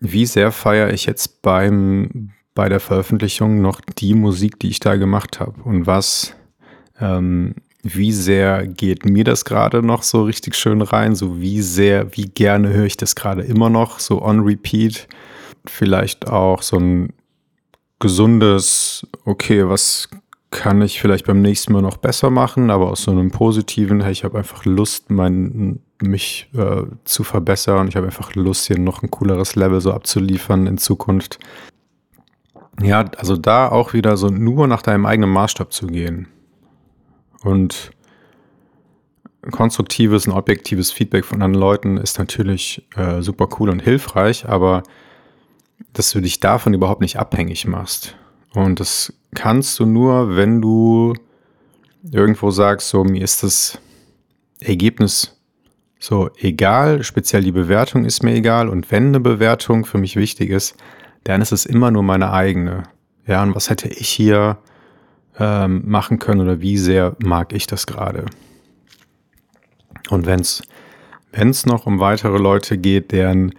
wie 0.00 0.26
sehr 0.26 0.52
feiere 0.52 0.92
ich 0.92 1.06
jetzt 1.06 1.42
beim, 1.42 2.30
bei 2.54 2.68
der 2.68 2.80
Veröffentlichung 2.80 3.60
noch 3.60 3.80
die 3.80 4.14
Musik, 4.14 4.58
die 4.58 4.68
ich 4.68 4.80
da 4.80 4.96
gemacht 4.96 5.38
habe? 5.38 5.62
Und 5.62 5.86
was, 5.86 6.34
ähm, 6.98 7.54
wie 7.82 8.12
sehr 8.12 8.66
geht 8.66 9.04
mir 9.04 9.24
das 9.24 9.44
gerade 9.44 9.82
noch 9.82 10.02
so 10.02 10.24
richtig 10.24 10.56
schön 10.56 10.82
rein, 10.82 11.14
so 11.14 11.40
wie 11.40 11.62
sehr, 11.62 12.16
wie 12.16 12.26
gerne 12.26 12.70
höre 12.70 12.86
ich 12.86 12.96
das 12.96 13.14
gerade 13.14 13.42
immer 13.42 13.70
noch, 13.70 14.00
so 14.00 14.22
on 14.22 14.40
repeat, 14.40 15.08
vielleicht 15.66 16.28
auch 16.28 16.62
so 16.62 16.78
ein 16.78 17.12
gesundes, 18.00 19.06
okay, 19.24 19.68
was 19.68 20.08
kann 20.52 20.82
ich 20.82 21.00
vielleicht 21.00 21.26
beim 21.26 21.40
nächsten 21.40 21.72
Mal 21.72 21.82
noch 21.82 21.96
besser 21.96 22.30
machen, 22.30 22.70
aber 22.70 22.90
aus 22.90 23.02
so 23.02 23.10
einem 23.10 23.30
positiven, 23.30 24.02
hey, 24.02 24.12
ich 24.12 24.22
habe 24.22 24.38
einfach 24.38 24.64
Lust, 24.64 25.10
mein, 25.10 25.80
mich 26.00 26.48
äh, 26.54 26.82
zu 27.04 27.24
verbessern. 27.24 27.88
Ich 27.88 27.96
habe 27.96 28.06
einfach 28.06 28.34
Lust, 28.34 28.66
hier 28.66 28.78
noch 28.78 29.02
ein 29.02 29.10
cooleres 29.10 29.56
Level 29.56 29.80
so 29.80 29.92
abzuliefern 29.92 30.66
in 30.66 30.78
Zukunft. 30.78 31.38
Ja, 32.80 33.06
also 33.16 33.36
da 33.36 33.68
auch 33.68 33.94
wieder 33.94 34.16
so 34.16 34.28
nur 34.28 34.66
nach 34.66 34.82
deinem 34.82 35.06
eigenen 35.06 35.30
Maßstab 35.30 35.72
zu 35.72 35.86
gehen. 35.86 36.28
Und 37.42 37.90
konstruktives 39.50 40.26
und 40.26 40.34
objektives 40.34 40.92
Feedback 40.92 41.24
von 41.24 41.42
anderen 41.42 41.60
Leuten 41.60 41.96
ist 41.96 42.18
natürlich 42.18 42.86
äh, 42.94 43.22
super 43.22 43.48
cool 43.58 43.70
und 43.70 43.80
hilfreich, 43.80 44.48
aber 44.48 44.82
dass 45.94 46.10
du 46.10 46.20
dich 46.20 46.40
davon 46.40 46.74
überhaupt 46.74 47.00
nicht 47.00 47.18
abhängig 47.18 47.66
machst. 47.66 48.16
Und 48.54 48.80
das 48.80 49.12
kannst 49.34 49.78
du 49.78 49.86
nur, 49.86 50.36
wenn 50.36 50.60
du 50.60 51.14
irgendwo 52.10 52.50
sagst, 52.50 52.88
so 52.88 53.04
mir 53.04 53.22
ist 53.22 53.42
das 53.42 53.78
Ergebnis 54.60 55.38
so, 56.02 56.30
egal, 56.36 57.04
speziell 57.04 57.44
die 57.44 57.52
Bewertung 57.52 58.04
ist 58.04 58.24
mir 58.24 58.34
egal. 58.34 58.68
Und 58.68 58.90
wenn 58.90 59.06
eine 59.06 59.20
Bewertung 59.20 59.84
für 59.84 59.98
mich 59.98 60.16
wichtig 60.16 60.50
ist, 60.50 60.74
dann 61.22 61.40
ist 61.40 61.52
es 61.52 61.64
immer 61.64 61.92
nur 61.92 62.02
meine 62.02 62.32
eigene. 62.32 62.82
Ja, 63.24 63.40
und 63.44 63.54
was 63.54 63.70
hätte 63.70 63.88
ich 63.88 64.08
hier 64.08 64.58
ähm, 65.38 65.82
machen 65.86 66.18
können 66.18 66.40
oder 66.40 66.60
wie 66.60 66.76
sehr 66.76 67.14
mag 67.22 67.52
ich 67.52 67.68
das 67.68 67.86
gerade? 67.86 68.26
Und 70.10 70.26
wenn 70.26 70.40
es 70.40 71.66
noch 71.66 71.86
um 71.86 72.00
weitere 72.00 72.38
Leute 72.38 72.78
geht, 72.78 73.12
deren 73.12 73.54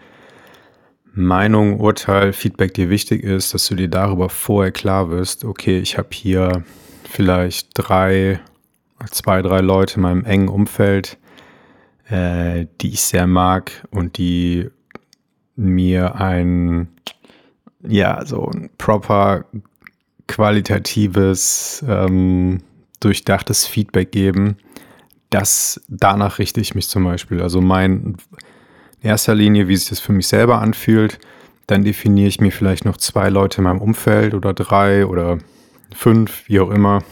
Meinung, 1.14 1.80
Urteil, 1.80 2.34
Feedback 2.34 2.74
dir 2.74 2.90
wichtig 2.90 3.24
ist, 3.24 3.54
dass 3.54 3.68
du 3.68 3.76
dir 3.76 3.88
darüber 3.88 4.30
vorher 4.30 4.72
klar 4.72 5.12
wirst, 5.12 5.46
okay, 5.46 5.78
ich 5.78 5.98
habe 5.98 6.10
hier 6.12 6.64
vielleicht 7.04 7.70
drei, 7.76 8.40
zwei, 9.12 9.44
drei 9.44 9.62
Leute 9.62 9.98
in 9.98 10.02
meinem 10.02 10.26
engen 10.26 10.48
Umfeld, 10.48 11.18
äh, 12.10 12.66
die 12.82 12.90
ich 12.90 13.02
sehr 13.02 13.28
mag 13.28 13.72
und 13.92 14.18
die 14.18 14.70
mir 15.56 16.16
ein, 16.16 16.88
ja, 17.84 18.26
so 18.26 18.48
ein 18.48 18.72
proper 18.80 19.46
qualitatives, 20.28 21.86
ähm, 21.88 22.64
durchdachtes 23.00 23.68
Feedback 23.68 24.12
geben. 24.12 24.58
Das, 25.30 25.80
danach 25.90 26.40
richte 26.40 26.60
ich 26.60 26.74
mich 26.74 26.88
zum 26.88 27.04
Beispiel. 27.04 27.42
Also 27.42 27.62
mein, 27.62 27.92
in 27.92 28.18
erster 29.04 29.36
Linie, 29.36 29.68
wie 29.68 29.76
sich 29.76 29.90
das 29.90 30.00
für 30.00 30.14
mich 30.14 30.28
selber 30.28 30.62
anfühlt. 30.62 31.20
Dann 31.68 31.84
definiere 31.84 32.28
ich 32.28 32.42
mir 32.42 32.52
vielleicht 32.52 32.86
noch 32.86 32.98
zwei 32.98 33.30
Leute 33.30 33.60
in 33.60 33.66
meinem 33.66 33.82
Umfeld 33.82 34.34
oder 34.34 34.54
drei 34.54 35.06
oder 35.06 35.38
fünf, 35.94 36.44
wie 36.48 36.60
auch 36.60 36.72
immer, 36.72 37.04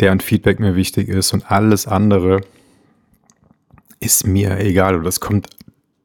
deren 0.00 0.20
Feedback 0.20 0.60
mir 0.60 0.76
wichtig 0.76 1.08
ist 1.08 1.32
und 1.32 1.50
alles 1.50 1.86
andere 1.86 2.40
ist 4.00 4.26
mir 4.26 4.58
egal. 4.60 4.96
Und 4.96 5.04
das 5.04 5.20
kommt, 5.20 5.48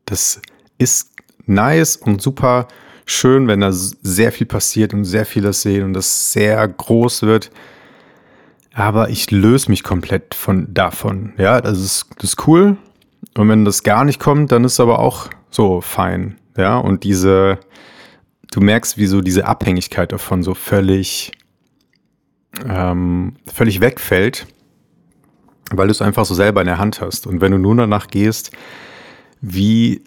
das 0.06 0.42
ist 0.78 1.12
nice 1.46 1.96
und 1.96 2.22
super 2.22 2.68
schön, 3.06 3.48
wenn 3.48 3.60
da 3.60 3.72
sehr 3.72 4.32
viel 4.32 4.48
passiert 4.48 4.94
und 4.94 5.06
sehr 5.06 5.26
viel 5.26 5.44
das 5.44 5.62
sehen 5.62 5.84
und 5.84 5.94
das 5.94 6.32
sehr 6.32 6.68
groß 6.68 7.24
wird. 7.24 7.52
Aber 8.74 9.10
ich 9.10 9.30
löse 9.30 9.70
mich 9.70 9.84
komplett 9.84 10.34
von 10.34 10.74
davon. 10.74 11.34
Ja, 11.38 11.62
das 11.62 11.80
ist, 11.80 12.06
das 12.18 12.32
ist 12.32 12.48
cool. 12.48 12.78
Und 13.36 13.50
wenn 13.50 13.66
das 13.66 13.84
gar 13.84 14.06
nicht 14.06 14.20
kommt, 14.20 14.52
dann 14.52 14.64
ist 14.64 14.74
es 14.74 14.80
aber 14.80 15.00
auch 15.00 15.30
so 15.50 15.82
fein. 15.82 16.40
Ja, 16.58 16.78
und 16.78 17.04
diese, 17.04 17.60
du 18.52 18.62
merkst, 18.62 18.98
wie 18.98 19.08
so 19.08 19.22
diese 19.22 19.46
Abhängigkeit 19.48 20.12
davon 20.12 20.44
so 20.44 20.54
völlig, 20.54 21.32
ähm, 22.68 23.36
völlig 23.52 23.82
wegfällt 23.82 24.48
weil 25.78 25.88
du 25.88 25.92
es 25.92 26.02
einfach 26.02 26.26
so 26.26 26.34
selber 26.34 26.62
in 26.62 26.68
der 26.68 26.78
Hand 26.78 27.02
hast. 27.02 27.28
Und 27.28 27.42
wenn 27.42 27.52
du 27.52 27.58
nur 27.58 27.76
danach 27.76 28.08
gehst, 28.08 28.52
wie 29.42 30.04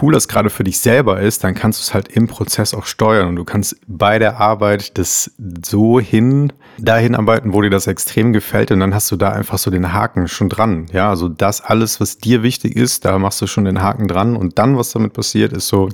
cool 0.00 0.12
das 0.12 0.28
gerade 0.28 0.50
für 0.50 0.64
dich 0.64 0.78
selber 0.80 1.20
ist, 1.20 1.44
dann 1.44 1.54
kannst 1.54 1.80
du 1.80 1.82
es 1.82 1.94
halt 1.94 2.08
im 2.08 2.26
Prozess 2.26 2.74
auch 2.74 2.86
steuern 2.86 3.28
und 3.28 3.36
du 3.36 3.44
kannst 3.44 3.76
bei 3.86 4.18
der 4.18 4.38
Arbeit 4.38 4.96
das 4.98 5.32
so 5.64 6.00
hin, 6.00 6.52
dahin 6.78 7.14
arbeiten, 7.14 7.52
wo 7.52 7.60
dir 7.62 7.70
das 7.70 7.86
extrem 7.86 8.32
gefällt 8.32 8.70
und 8.70 8.80
dann 8.80 8.94
hast 8.94 9.10
du 9.10 9.16
da 9.16 9.30
einfach 9.30 9.58
so 9.58 9.70
den 9.70 9.92
Haken 9.92 10.28
schon 10.28 10.48
dran. 10.48 10.86
Ja, 10.92 11.10
also 11.10 11.28
das 11.28 11.60
alles, 11.60 12.00
was 12.00 12.18
dir 12.18 12.42
wichtig 12.42 12.76
ist, 12.76 13.04
da 13.04 13.18
machst 13.18 13.40
du 13.42 13.46
schon 13.46 13.64
den 13.64 13.82
Haken 13.82 14.08
dran 14.08 14.36
und 14.36 14.58
dann, 14.58 14.76
was 14.76 14.92
damit 14.92 15.12
passiert, 15.12 15.52
ist 15.52 15.68
so, 15.68 15.88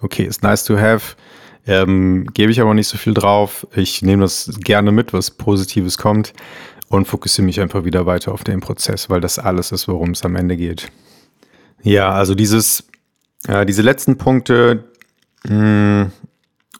okay, 0.00 0.24
ist 0.24 0.42
nice 0.42 0.64
to 0.64 0.78
have, 0.78 1.16
ähm, 1.66 2.26
gebe 2.32 2.52
ich 2.52 2.60
aber 2.60 2.74
nicht 2.74 2.88
so 2.88 2.96
viel 2.96 3.14
drauf. 3.14 3.66
Ich 3.74 4.02
nehme 4.02 4.22
das 4.22 4.50
gerne 4.60 4.92
mit, 4.92 5.12
was 5.12 5.30
Positives 5.30 5.98
kommt 5.98 6.32
und 6.88 7.06
fokussiere 7.06 7.46
mich 7.46 7.60
einfach 7.60 7.84
wieder 7.84 8.06
weiter 8.06 8.32
auf 8.32 8.44
den 8.44 8.60
Prozess, 8.60 9.10
weil 9.10 9.20
das 9.20 9.38
alles 9.38 9.72
ist, 9.72 9.86
worum 9.88 10.10
es 10.10 10.24
am 10.24 10.36
Ende 10.36 10.56
geht. 10.56 10.90
Ja, 11.82 12.10
also 12.10 12.34
dieses, 12.34 12.89
äh, 13.48 13.66
diese 13.66 13.82
letzten 13.82 14.18
Punkte 14.18 14.84
mh, 15.44 15.50
hm, 15.50 16.12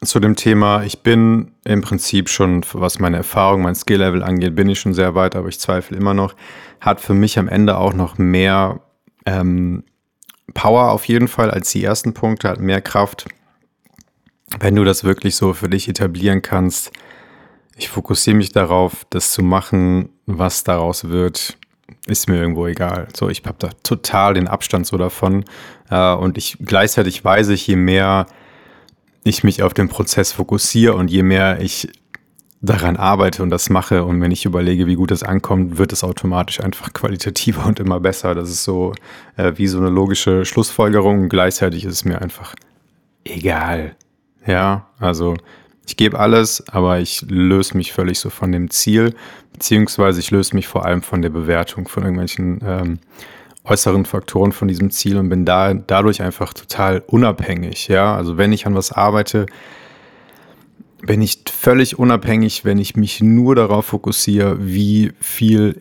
zu 0.03 0.19
dem 0.19 0.35
Thema, 0.35 0.83
ich 0.83 1.03
bin 1.03 1.53
im 1.65 1.83
Prinzip 1.83 2.31
schon, 2.31 2.65
was 2.73 2.99
meine 2.99 3.19
Erfahrung, 3.19 3.63
mein 3.63 3.75
Skill-Level 3.75 4.23
angeht, 4.23 4.55
bin 4.55 4.69
ich 4.71 4.81
schon 4.81 4.95
sehr 4.95 5.15
weit, 5.15 5.37
aber 5.37 5.49
ich 5.49 5.61
zweifle 5.61 5.97
immer 5.97 6.15
noch, 6.15 6.35
hat 6.81 7.01
für 7.01 7.13
mich 7.13 7.39
am 7.39 7.49
Ende 7.49 7.77
auch 7.77 7.93
noch 7.93 8.17
mehr 8.17 8.81
ähm, 9.27 9.85
Power 10.55 10.91
auf 10.91 11.05
jeden 11.05 11.29
Fall 11.29 11.51
als 11.51 11.71
die 11.73 11.85
ersten 11.85 12.15
Punkte, 12.15 12.49
hat 12.49 12.61
mehr 12.61 12.81
Kraft, 12.81 13.27
wenn 14.59 14.75
du 14.75 14.85
das 14.85 15.05
wirklich 15.05 15.37
so 15.37 15.53
für 15.53 15.69
dich 15.69 15.89
etablieren 15.89 16.41
kannst, 16.41 16.93
ich 17.77 17.89
fokussiere 17.89 18.37
mich 18.37 18.53
darauf, 18.53 19.07
das 19.11 19.33
zu 19.33 19.43
machen, 19.43 20.11
was 20.27 20.65
daraus 20.65 21.09
wird, 21.09 21.57
ist 22.07 22.29
mir 22.29 22.37
irgendwo 22.37 22.67
egal. 22.67 23.09
So, 23.17 23.29
ich 23.29 23.43
habe 23.45 23.57
da 23.59 23.71
total 23.83 24.35
den 24.35 24.49
Abstand 24.49 24.87
so 24.87 24.99
davon. 24.99 25.45
Äh, 25.91 26.15
und 26.15 26.39
ich 26.39 26.57
gleichzeitig 26.65 27.25
weiß 27.25 27.49
ich, 27.49 27.67
je 27.67 27.77
mehr 27.77 28.27
ich 29.25 29.45
mich 29.45 29.63
auf 29.63 29.75
den 29.75 29.89
Prozess 29.89 30.33
fokussiere 30.33 30.95
und 30.95 31.11
je 31.11 31.23
mehr 31.23 31.61
ich 31.61 31.89
daran 32.63 32.97
arbeite 32.97 33.43
und 33.43 33.51
das 33.51 33.71
mache 33.71 34.05
und 34.05 34.21
wenn 34.21 34.33
ich 34.33 34.45
überlege, 34.45 34.87
wie 34.87 34.95
gut 34.95 35.11
es 35.11 35.23
ankommt, 35.23 35.79
wird 35.79 35.93
es 35.93 36.05
automatisch 36.05 36.61
einfach 36.61 36.93
qualitativer 36.93 37.67
und 37.67 37.81
immer 37.81 38.01
besser. 38.01 38.35
Das 38.35 38.51
ist 38.51 38.65
so 38.65 38.93
äh, 39.37 39.53
wie 39.57 39.67
so 39.67 39.79
eine 39.79 39.91
logische 39.91 40.45
Schlussfolgerung. 40.45 41.29
Gleichzeitig 41.29 41.85
ist 41.85 41.95
es 41.95 42.05
mir 42.05 42.21
einfach 42.21 42.55
egal. 43.25 43.97
Ja, 44.47 44.89
also 44.99 45.37
ich 45.87 45.97
gebe 45.97 46.19
alles, 46.19 46.63
aber 46.69 47.01
ich 47.01 47.25
löse 47.29 47.77
mich 47.77 47.93
völlig 47.93 48.19
so 48.19 48.31
von 48.31 48.53
dem 48.53 48.71
Ziel, 48.71 49.15
beziehungsweise 49.53 50.21
ich 50.21 50.31
löse 50.31 50.55
mich 50.55 50.69
vor 50.69 50.85
allem 50.85 51.03
von 51.03 51.21
der 51.23 51.31
Bewertung 51.31 51.89
von 51.89 52.05
irgendwelchen 52.05 52.61
ähm, 52.65 52.99
äußeren 53.65 54.05
Faktoren 54.05 54.53
von 54.53 54.69
diesem 54.69 54.91
Ziel 54.91 55.17
und 55.17 55.29
bin 55.29 55.45
da 55.45 55.75
dadurch 55.75 56.23
einfach 56.23 56.55
total 56.55 57.03
unabhängig. 57.07 57.89
Ja, 57.89 58.15
also 58.15 58.37
wenn 58.37 58.53
ich 58.53 58.67
an 58.67 58.75
was 58.75 58.93
arbeite, 58.93 59.47
bin 61.03 61.23
ich 61.23 61.41
völlig 61.51 61.99
unabhängig, 61.99 62.65
wenn 62.65 62.79
ich 62.79 62.97
mich 62.97 63.23
nur 63.23 63.55
darauf 63.55 63.87
fokussiere, 63.87 64.57
wie 64.61 65.13
viel, 65.21 65.81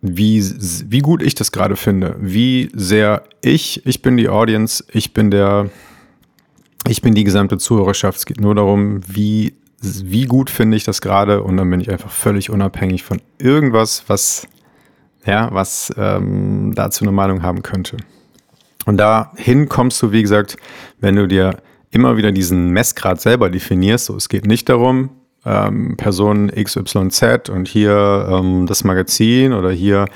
wie, 0.00 0.42
wie 0.42 1.00
gut 1.00 1.22
ich 1.22 1.34
das 1.34 1.52
gerade 1.52 1.76
finde, 1.76 2.16
wie 2.20 2.70
sehr 2.74 3.24
ich, 3.42 3.84
ich 3.86 4.02
bin 4.02 4.16
die 4.16 4.28
Audience, 4.28 4.84
ich 4.92 5.12
bin 5.12 5.30
der, 5.30 5.70
ich 6.88 7.02
bin 7.02 7.14
die 7.14 7.24
gesamte 7.24 7.58
Zuhörerschaft. 7.58 8.18
Es 8.18 8.26
geht 8.26 8.40
nur 8.40 8.54
darum, 8.54 9.00
wie, 9.06 9.54
wie 9.80 10.26
gut 10.26 10.50
finde 10.50 10.76
ich 10.76 10.84
das 10.84 11.00
gerade 11.00 11.42
und 11.42 11.56
dann 11.56 11.70
bin 11.70 11.80
ich 11.80 11.90
einfach 11.90 12.10
völlig 12.10 12.50
unabhängig 12.50 13.02
von 13.02 13.20
irgendwas, 13.38 14.04
was, 14.06 14.46
ja, 15.26 15.48
was 15.52 15.92
ähm, 15.96 16.72
dazu 16.74 17.04
eine 17.04 17.12
Meinung 17.12 17.42
haben 17.42 17.62
könnte. 17.62 17.96
Und 18.86 18.96
dahin 18.96 19.68
kommst 19.68 20.00
du, 20.02 20.12
wie 20.12 20.22
gesagt, 20.22 20.56
wenn 21.00 21.16
du 21.16 21.28
dir 21.28 21.56
immer 21.90 22.16
wieder 22.16 22.32
diesen 22.32 22.70
Messgrad 22.70 23.20
selber 23.20 23.50
definierst. 23.50 24.06
So, 24.06 24.16
es 24.16 24.28
geht 24.28 24.46
nicht 24.46 24.68
darum, 24.68 25.10
ähm, 25.44 25.96
Person 25.96 26.48
XYZ 26.48 27.48
und 27.50 27.66
hier 27.66 28.28
ähm, 28.30 28.66
das 28.66 28.84
Magazin 28.84 29.52
oder 29.52 29.70
hier 29.70 30.06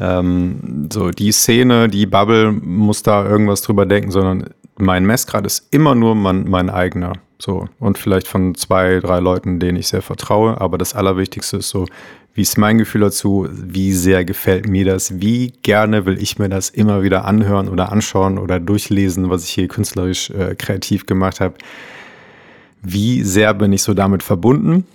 ähm, 0.00 0.88
so 0.92 1.10
die 1.10 1.32
Szene, 1.32 1.88
die 1.88 2.06
Bubble 2.06 2.52
muss 2.52 3.02
da 3.02 3.24
irgendwas 3.24 3.62
drüber 3.62 3.86
denken, 3.86 4.10
sondern 4.10 4.50
mein 4.78 5.06
Messgrad 5.06 5.46
ist 5.46 5.68
immer 5.72 5.94
nur 5.94 6.14
mein, 6.14 6.48
mein 6.48 6.68
eigener. 6.68 7.14
So, 7.38 7.68
und 7.78 7.98
vielleicht 7.98 8.28
von 8.28 8.54
zwei, 8.54 8.98
drei 9.00 9.20
Leuten, 9.20 9.60
denen 9.60 9.76
ich 9.76 9.88
sehr 9.88 10.02
vertraue. 10.02 10.60
Aber 10.60 10.78
das 10.78 10.94
Allerwichtigste 10.94 11.58
ist 11.58 11.68
so, 11.68 11.86
wie 12.36 12.42
ist 12.42 12.58
mein 12.58 12.76
Gefühl 12.76 13.00
dazu? 13.00 13.48
Wie 13.50 13.94
sehr 13.94 14.26
gefällt 14.26 14.68
mir 14.68 14.84
das? 14.84 15.20
Wie 15.20 15.54
gerne 15.62 16.04
will 16.04 16.20
ich 16.22 16.38
mir 16.38 16.50
das 16.50 16.68
immer 16.68 17.02
wieder 17.02 17.24
anhören 17.24 17.66
oder 17.66 17.90
anschauen 17.90 18.36
oder 18.36 18.60
durchlesen, 18.60 19.30
was 19.30 19.44
ich 19.44 19.50
hier 19.50 19.68
künstlerisch 19.68 20.28
äh, 20.30 20.54
kreativ 20.54 21.06
gemacht 21.06 21.40
habe? 21.40 21.54
Wie 22.82 23.22
sehr 23.22 23.54
bin 23.54 23.72
ich 23.72 23.82
so 23.82 23.94
damit 23.94 24.22
verbunden? 24.22 24.86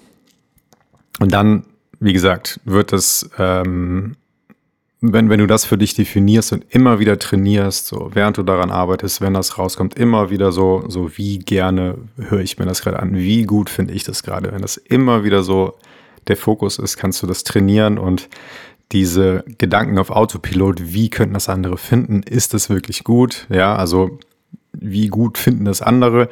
Und 1.20 1.34
dann, 1.34 1.64
wie 2.00 2.14
gesagt, 2.14 2.60
wird 2.64 2.94
es, 2.94 3.28
ähm, 3.40 4.18
wenn, 5.02 5.32
wenn 5.32 5.40
du 5.40 5.48
das 5.48 5.66
für 5.66 5.80
dich 5.80 5.96
definierst 5.96 6.54
und 6.54 6.64
immer 6.70 7.00
wieder 7.00 7.18
trainierst, 7.18 7.88
so 7.88 8.12
während 8.14 8.38
du 8.38 8.44
daran 8.44 8.70
arbeitest, 8.70 9.20
wenn 9.20 9.34
das 9.34 9.58
rauskommt, 9.58 9.96
immer 9.98 10.30
wieder 10.30 10.52
so, 10.52 10.84
so 10.90 11.18
wie 11.18 11.40
gerne 11.40 11.98
höre 12.18 12.42
ich 12.42 12.60
mir 12.60 12.66
das 12.66 12.84
gerade 12.84 13.00
an, 13.00 13.16
wie 13.16 13.46
gut 13.46 13.72
finde 13.72 13.96
ich 13.96 14.04
das 14.04 14.22
gerade, 14.22 14.52
wenn 14.52 14.62
das 14.62 14.78
immer 14.78 15.24
wieder 15.24 15.42
so 15.42 15.74
der 16.28 16.38
Fokus 16.38 16.80
ist, 16.80 16.98
kannst 16.98 17.22
du 17.24 17.28
das 17.28 17.44
trainieren 17.44 17.98
und 17.98 18.30
diese 18.92 19.44
Gedanken 19.58 19.98
auf 19.98 20.10
Autopilot, 20.10 20.94
wie 20.94 21.10
könnten 21.10 21.34
das 21.34 21.50
andere 21.50 21.78
finden, 21.78 22.24
ist 22.24 22.54
das 22.54 22.70
wirklich 22.70 23.04
gut? 23.04 23.48
Ja, 23.50 23.76
also 23.76 24.20
wie 24.74 25.08
gut 25.08 25.38
finden 25.38 25.66
das 25.66 25.82
andere, 25.82 26.30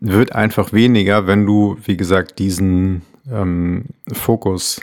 wird 0.00 0.34
einfach 0.34 0.72
weniger, 0.72 1.26
wenn 1.26 1.46
du, 1.46 1.76
wie 1.84 1.96
gesagt, 1.96 2.38
diesen 2.38 3.02
ähm, 3.30 3.86
Fokus 4.12 4.80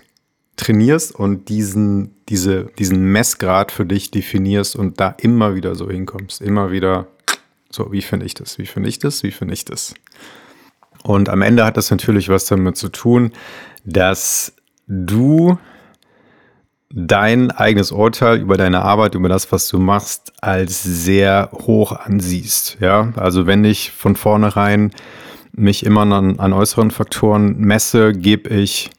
trainierst 0.57 1.15
und 1.15 1.49
diesen, 1.49 2.15
diese, 2.29 2.65
diesen 2.77 3.11
Messgrad 3.11 3.71
für 3.71 3.85
dich 3.85 4.11
definierst 4.11 4.75
und 4.75 4.99
da 4.99 5.15
immer 5.19 5.55
wieder 5.55 5.75
so 5.75 5.89
hinkommst. 5.89 6.41
Immer 6.41 6.71
wieder, 6.71 7.07
so, 7.69 7.91
wie 7.91 8.01
finde 8.01 8.25
ich 8.25 8.33
das? 8.33 8.57
Wie 8.57 8.65
finde 8.65 8.89
ich 8.89 8.99
das? 8.99 9.23
Wie 9.23 9.31
finde 9.31 9.53
ich 9.53 9.65
das? 9.65 9.93
Und 11.03 11.29
am 11.29 11.41
Ende 11.41 11.63
hat 11.63 11.77
das 11.77 11.91
natürlich 11.91 12.27
was 12.27 12.45
damit 12.45 12.75
zu 12.75 12.89
tun, 12.89 13.31
dass 13.85 14.53
du 14.87 15.57
dein 16.89 17.51
eigenes 17.51 17.91
Urteil 17.91 18.39
über 18.39 18.57
deine 18.57 18.81
Arbeit, 18.81 19.15
über 19.15 19.29
das, 19.29 19.51
was 19.51 19.67
du 19.67 19.79
machst, 19.79 20.31
als 20.41 20.83
sehr 20.83 21.49
hoch 21.53 21.91
ansiehst. 21.91 22.77
Ja, 22.79 23.11
also 23.15 23.45
wenn 23.45 23.65
ich 23.65 23.91
von 23.91 24.15
vornherein 24.15 24.91
mich 25.51 25.85
immer 25.85 26.01
an, 26.01 26.39
an 26.39 26.53
äußeren 26.53 26.91
Faktoren 26.91 27.57
messe, 27.57 28.13
gebe 28.13 28.49
ich, 28.49 28.89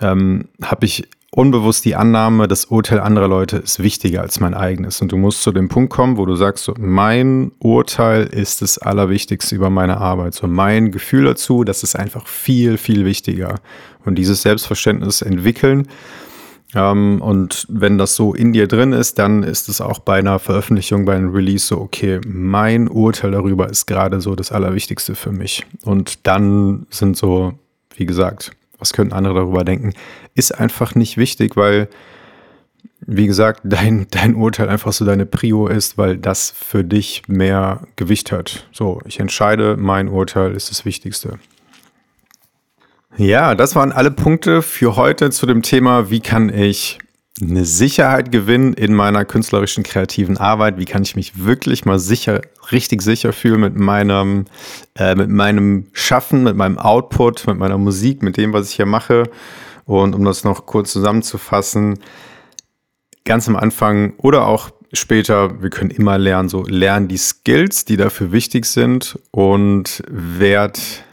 ähm, 0.00 0.48
habe 0.62 0.86
ich 0.86 1.08
unbewusst 1.34 1.84
die 1.86 1.96
Annahme, 1.96 2.46
das 2.46 2.66
Urteil 2.66 3.00
anderer 3.00 3.28
Leute 3.28 3.56
ist 3.56 3.82
wichtiger 3.82 4.20
als 4.20 4.38
mein 4.38 4.54
eigenes. 4.54 5.00
Und 5.00 5.12
du 5.12 5.16
musst 5.16 5.42
zu 5.42 5.50
dem 5.50 5.68
Punkt 5.68 5.90
kommen, 5.90 6.18
wo 6.18 6.26
du 6.26 6.36
sagst, 6.36 6.64
so, 6.64 6.74
mein 6.78 7.52
Urteil 7.58 8.24
ist 8.24 8.60
das 8.60 8.78
Allerwichtigste 8.78 9.54
über 9.54 9.70
meine 9.70 9.96
Arbeit. 9.96 10.34
So 10.34 10.46
mein 10.46 10.92
Gefühl 10.92 11.24
dazu, 11.24 11.64
das 11.64 11.82
ist 11.82 11.96
einfach 11.96 12.26
viel, 12.26 12.76
viel 12.76 13.06
wichtiger. 13.06 13.60
Und 14.04 14.16
dieses 14.16 14.42
Selbstverständnis 14.42 15.22
entwickeln. 15.22 15.88
Ähm, 16.74 17.22
und 17.22 17.66
wenn 17.70 17.96
das 17.96 18.14
so 18.14 18.34
in 18.34 18.52
dir 18.52 18.68
drin 18.68 18.92
ist, 18.92 19.18
dann 19.18 19.42
ist 19.42 19.70
es 19.70 19.80
auch 19.80 20.00
bei 20.00 20.18
einer 20.18 20.38
Veröffentlichung, 20.38 21.06
bei 21.06 21.16
einem 21.16 21.30
Release 21.30 21.66
so, 21.66 21.80
okay, 21.80 22.20
mein 22.26 22.88
Urteil 22.88 23.30
darüber 23.30 23.70
ist 23.70 23.86
gerade 23.86 24.20
so 24.20 24.34
das 24.34 24.52
Allerwichtigste 24.52 25.14
für 25.14 25.32
mich. 25.32 25.64
Und 25.86 26.26
dann 26.26 26.86
sind 26.90 27.16
so, 27.16 27.54
wie 27.96 28.04
gesagt, 28.04 28.52
was 28.82 28.92
könnten 28.92 29.14
andere 29.14 29.34
darüber 29.34 29.64
denken, 29.64 29.94
ist 30.34 30.58
einfach 30.58 30.94
nicht 30.94 31.16
wichtig, 31.16 31.56
weil, 31.56 31.88
wie 33.00 33.26
gesagt, 33.26 33.60
dein, 33.64 34.08
dein 34.10 34.34
Urteil 34.34 34.68
einfach 34.68 34.92
so 34.92 35.04
deine 35.04 35.24
Prio 35.24 35.68
ist, 35.68 35.96
weil 35.96 36.18
das 36.18 36.50
für 36.50 36.84
dich 36.84 37.22
mehr 37.28 37.86
Gewicht 37.96 38.32
hat. 38.32 38.66
So, 38.72 39.00
ich 39.06 39.20
entscheide, 39.20 39.76
mein 39.78 40.08
Urteil 40.08 40.52
ist 40.52 40.70
das 40.70 40.84
Wichtigste. 40.84 41.38
Ja, 43.16 43.54
das 43.54 43.76
waren 43.76 43.92
alle 43.92 44.10
Punkte 44.10 44.62
für 44.62 44.96
heute 44.96 45.30
zu 45.30 45.46
dem 45.46 45.62
Thema, 45.62 46.10
wie 46.10 46.20
kann 46.20 46.48
ich 46.48 46.98
eine 47.42 47.64
Sicherheit 47.64 48.30
gewinnen 48.30 48.72
in 48.74 48.94
meiner 48.94 49.24
künstlerischen 49.24 49.82
kreativen 49.82 50.36
Arbeit? 50.36 50.78
Wie 50.78 50.84
kann 50.84 51.02
ich 51.02 51.16
mich 51.16 51.44
wirklich 51.44 51.84
mal 51.84 51.98
sicher, 51.98 52.40
richtig 52.70 53.02
sicher 53.02 53.32
fühlen 53.32 53.60
mit 53.60 53.76
meinem, 53.76 54.46
äh, 54.96 55.14
mit 55.14 55.28
meinem 55.28 55.86
Schaffen, 55.92 56.44
mit 56.44 56.56
meinem 56.56 56.78
Output, 56.78 57.46
mit 57.46 57.58
meiner 57.58 57.78
Musik, 57.78 58.22
mit 58.22 58.36
dem, 58.36 58.52
was 58.52 58.70
ich 58.70 58.76
hier 58.76 58.86
mache? 58.86 59.24
Und 59.84 60.14
um 60.14 60.24
das 60.24 60.44
noch 60.44 60.66
kurz 60.66 60.92
zusammenzufassen, 60.92 61.98
ganz 63.24 63.48
am 63.48 63.56
Anfang 63.56 64.14
oder 64.18 64.46
auch 64.46 64.70
später, 64.92 65.62
wir 65.62 65.70
können 65.70 65.90
immer 65.90 66.18
lernen, 66.18 66.48
so 66.48 66.64
lernen 66.64 67.08
die 67.08 67.18
Skills, 67.18 67.84
die 67.84 67.96
dafür 67.96 68.32
wichtig 68.32 68.66
sind 68.66 69.18
und 69.30 70.02
werd 70.08 71.04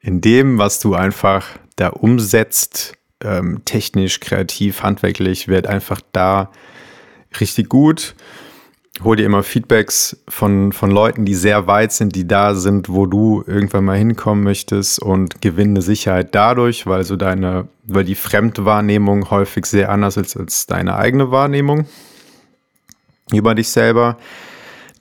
in 0.00 0.20
dem, 0.20 0.58
was 0.58 0.80
du 0.80 0.94
einfach 0.94 1.46
da 1.76 1.88
umsetzt, 1.88 2.94
ähm, 3.22 3.62
technisch, 3.64 4.20
kreativ, 4.20 4.82
handwerklich, 4.82 5.48
wird 5.48 5.66
einfach 5.66 6.00
da 6.12 6.50
richtig 7.40 7.68
gut. 7.68 8.14
Hol 9.02 9.16
dir 9.16 9.24
immer 9.24 9.42
Feedbacks 9.42 10.22
von, 10.28 10.72
von 10.72 10.90
Leuten, 10.90 11.24
die 11.24 11.34
sehr 11.34 11.66
weit 11.66 11.92
sind, 11.92 12.14
die 12.14 12.26
da 12.26 12.54
sind, 12.54 12.90
wo 12.90 13.06
du 13.06 13.42
irgendwann 13.46 13.84
mal 13.84 13.96
hinkommen 13.96 14.44
möchtest 14.44 15.00
und 15.00 15.40
gewinne 15.40 15.80
Sicherheit 15.80 16.34
dadurch, 16.34 16.86
weil 16.86 17.04
so 17.04 17.16
deine, 17.16 17.68
weil 17.84 18.04
die 18.04 18.14
Fremdwahrnehmung 18.14 19.30
häufig 19.30 19.64
sehr 19.64 19.90
anders 19.90 20.18
ist 20.18 20.36
als 20.36 20.66
deine 20.66 20.96
eigene 20.96 21.30
Wahrnehmung 21.30 21.86
über 23.32 23.54
dich 23.54 23.70
selber. 23.70 24.18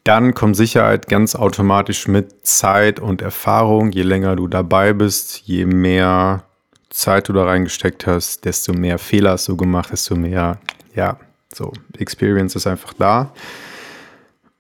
Dann 0.06 0.34
kommt 0.34 0.56
Sicherheit 0.56 1.08
ganz 1.08 1.36
automatisch 1.36 2.08
mit 2.08 2.48
Zeit 2.48 3.02
und 3.02 3.22
Erfahrung. 3.22 3.92
Je 3.92 4.04
länger 4.04 4.38
du 4.38 4.48
dabei 4.48 4.94
bist, 4.94 5.42
je 5.46 5.66
mehr 5.66 6.46
Zeit 6.90 7.30
du 7.30 7.34
da 7.34 7.46
reingesteckt 7.46 8.08
hast, 8.08 8.46
desto 8.46 8.74
mehr 8.74 8.98
Fehler 8.98 9.32
hast 9.32 9.48
du 9.48 9.56
gemacht, 9.56 9.92
desto 9.92 10.16
mehr, 10.16 10.60
ja, 10.96 11.18
so, 11.54 11.72
Experience 11.98 12.56
ist 12.56 12.68
einfach 12.68 12.94
da. 12.94 13.32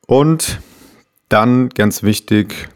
Und 0.08 0.60
dann 1.30 1.70
ganz 1.70 2.04
wichtig, 2.04 2.70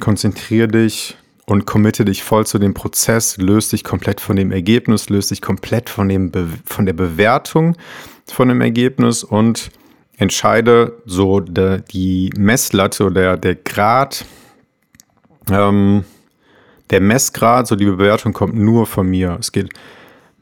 konzentriere 0.00 0.68
dich 0.68 1.16
und 1.46 1.66
committe 1.66 2.04
dich 2.04 2.22
voll 2.22 2.46
zu 2.46 2.58
dem 2.58 2.74
Prozess, 2.74 3.36
löst 3.36 3.72
dich 3.72 3.84
komplett 3.84 4.20
von 4.20 4.36
dem 4.36 4.52
Ergebnis, 4.52 5.08
löst 5.08 5.30
dich 5.32 5.42
komplett 5.42 5.90
von, 5.90 6.08
dem 6.08 6.30
Be 6.30 6.48
von 6.64 6.86
der 6.86 6.92
Bewertung 6.92 7.76
von 8.26 8.48
dem 8.48 8.60
Ergebnis 8.60 9.24
und 9.24 9.70
entscheide 10.16 10.96
so 11.04 11.40
de, 11.40 11.82
die 11.90 12.30
Messlatte 12.36 13.04
oder 13.04 13.36
der 13.36 13.56
Grad, 13.56 14.24
ähm, 15.50 16.04
der 16.92 17.00
Messgrad, 17.00 17.66
so 17.66 17.74
die 17.74 17.86
Bewertung 17.86 18.32
kommt 18.32 18.54
nur 18.54 18.86
von 18.86 19.08
mir. 19.08 19.36
Es 19.40 19.50
geht, 19.50 19.70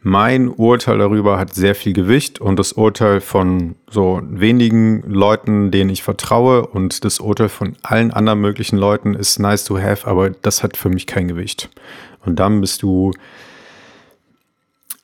mein 0.03 0.49
Urteil 0.49 0.99
darüber 0.99 1.39
hat 1.39 1.55
sehr 1.55 1.75
viel 1.75 1.93
Gewicht 1.93 2.41
und 2.41 2.59
das 2.59 2.73
Urteil 2.73 3.21
von 3.21 3.77
so 3.89 4.21
wenigen 4.25 5.03
Leuten, 5.03 5.71
denen 5.71 5.91
ich 5.91 6.03
vertraue 6.03 6.67
und 6.67 7.05
das 7.05 7.21
Urteil 7.21 7.49
von 7.49 7.77
allen 7.83 8.11
anderen 8.11 8.41
möglichen 8.41 8.77
Leuten 8.77 9.15
ist 9.15 9.39
nice 9.39 9.65
to 9.65 9.79
have, 9.79 10.07
aber 10.07 10.31
das 10.31 10.63
hat 10.63 10.77
für 10.77 10.89
mich 10.89 11.07
kein 11.07 11.29
Gewicht. 11.29 11.71
Und 12.25 12.41
dann 12.41 12.61
bist 12.61 12.83
du 12.83 13.13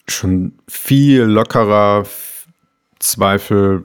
schon 0.08 0.52
viel 0.68 1.22
lockerer. 1.22 2.04
Zweifel 2.98 3.84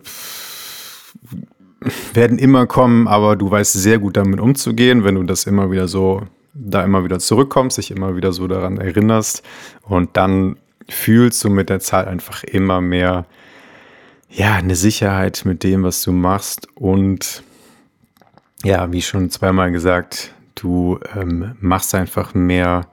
werden 2.13 2.39
immer 2.39 2.65
kommen, 2.67 3.07
aber 3.07 3.35
du 3.35 3.51
weißt 3.51 3.73
sehr 3.73 3.99
gut 3.99 4.17
damit 4.17 4.39
umzugehen, 4.39 5.03
wenn 5.03 5.15
du 5.15 5.23
das 5.23 5.45
immer 5.45 5.71
wieder 5.71 5.87
so 5.87 6.23
da 6.53 6.83
immer 6.83 7.03
wieder 7.03 7.19
zurückkommst, 7.19 7.77
dich 7.77 7.91
immer 7.91 8.15
wieder 8.15 8.33
so 8.33 8.47
daran 8.47 8.77
erinnerst 8.77 9.43
und 9.83 10.17
dann 10.17 10.57
fühlst 10.89 11.43
du 11.43 11.49
mit 11.49 11.69
der 11.69 11.79
Zeit 11.79 12.07
einfach 12.07 12.43
immer 12.43 12.81
mehr, 12.81 13.25
ja, 14.29 14.53
eine 14.55 14.75
Sicherheit 14.75 15.43
mit 15.45 15.63
dem, 15.63 15.83
was 15.83 16.03
du 16.03 16.11
machst 16.11 16.67
und 16.75 17.43
ja, 18.63 18.91
wie 18.91 19.01
schon 19.01 19.29
zweimal 19.29 19.71
gesagt, 19.71 20.33
du 20.55 20.99
ähm, 21.15 21.55
machst 21.59 21.95
einfach 21.95 22.33
mehr, 22.33 22.87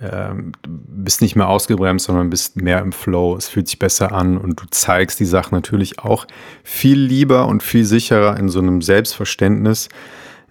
ähm, 0.00 0.52
bist 0.66 1.22
nicht 1.22 1.34
mehr 1.34 1.48
ausgebremst, 1.48 2.06
sondern 2.06 2.30
bist 2.30 2.56
mehr 2.56 2.80
im 2.80 2.92
Flow. 2.92 3.36
Es 3.36 3.48
fühlt 3.48 3.68
sich 3.68 3.78
besser 3.78 4.12
an 4.12 4.36
und 4.36 4.60
du 4.60 4.66
zeigst 4.70 5.20
die 5.20 5.24
Sachen 5.24 5.54
natürlich 5.54 5.98
auch 5.98 6.26
viel 6.62 6.98
lieber 6.98 7.46
und 7.46 7.62
viel 7.62 7.84
sicherer 7.84 8.36
in 8.38 8.48
so 8.48 8.60
einem 8.60 8.82
Selbstverständnis, 8.82 9.88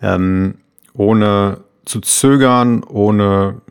ähm, 0.01 0.55
ohne 0.93 1.62
zu 1.85 2.01
zögern, 2.01 2.83
ohne 2.83 3.61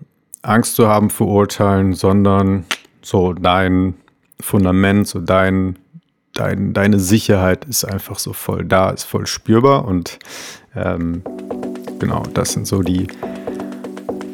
Angst 0.43 0.77
zu 0.77 0.89
haben 0.89 1.11
vor 1.11 1.29
Urteilen, 1.29 1.95
sondern 1.95 2.65
so 3.01 3.33
dein 3.33 3.95
Fundament, 4.41 5.07
so 5.07 5.21
dein, 5.21 5.79
dein, 6.35 6.73
deine 6.73 6.99
Sicherheit 6.99 7.65
ist 7.65 7.85
einfach 7.85 8.19
so 8.19 8.33
voll 8.33 8.65
da, 8.65 8.91
ist 8.91 9.05
voll 9.05 9.27
spürbar 9.27 9.87
und 9.87 10.19
ähm, 10.75 11.23
genau, 11.99 12.23
das 12.35 12.53
sind 12.53 12.67
so 12.67 12.83
die, 12.83 13.07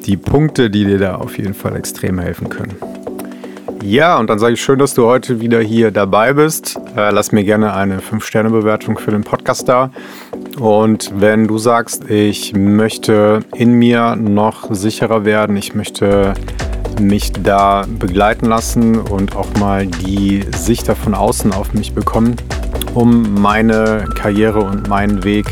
die 0.07 0.17
Punkte, 0.17 0.71
die 0.71 0.85
dir 0.85 0.99
da 0.99 1.17
auf 1.17 1.37
jeden 1.37 1.55
Fall 1.55 1.77
extrem 1.77 2.19
helfen 2.19 2.49
können. 2.49 2.77
Ja, 3.83 4.19
und 4.19 4.29
dann 4.29 4.39
sage 4.39 4.55
ich 4.55 4.61
schön, 4.61 4.79
dass 4.79 4.95
du 4.95 5.07
heute 5.07 5.41
wieder 5.41 5.61
hier 5.61 5.93
dabei 5.93 6.33
bist. 6.33 6.77
Äh, 6.97 7.11
lass 7.11 7.31
mir 7.31 7.45
gerne 7.45 7.75
eine 7.75 8.01
5-Sterne-Bewertung 8.01 8.99
für 8.99 9.13
den 9.13 9.23
Podcast 9.23 9.69
da. 9.69 9.93
Und 10.59 11.13
wenn 11.15 11.47
du 11.47 11.57
sagst, 11.59 12.11
ich 12.11 12.53
möchte 12.53 13.41
in 13.55 13.75
mir 13.75 14.17
noch 14.17 14.73
sicherer 14.75 15.25
werden, 15.25 15.57
ich 15.57 15.75
möchte 15.75 16.35
mich 17.01 17.33
da 17.33 17.85
begleiten 17.99 18.47
lassen 18.47 18.99
und 18.99 19.37
auch 19.37 19.55
mal 19.61 19.87
die 19.87 20.45
Sicht 20.57 20.89
von 20.89 21.15
außen 21.15 21.53
auf 21.53 21.75
mich 21.75 21.95
bekommen, 21.95 22.35
um 22.95 23.41
meine 23.41 24.07
Karriere 24.17 24.61
und 24.61 24.89
meinen 24.89 25.23
Weg 25.23 25.47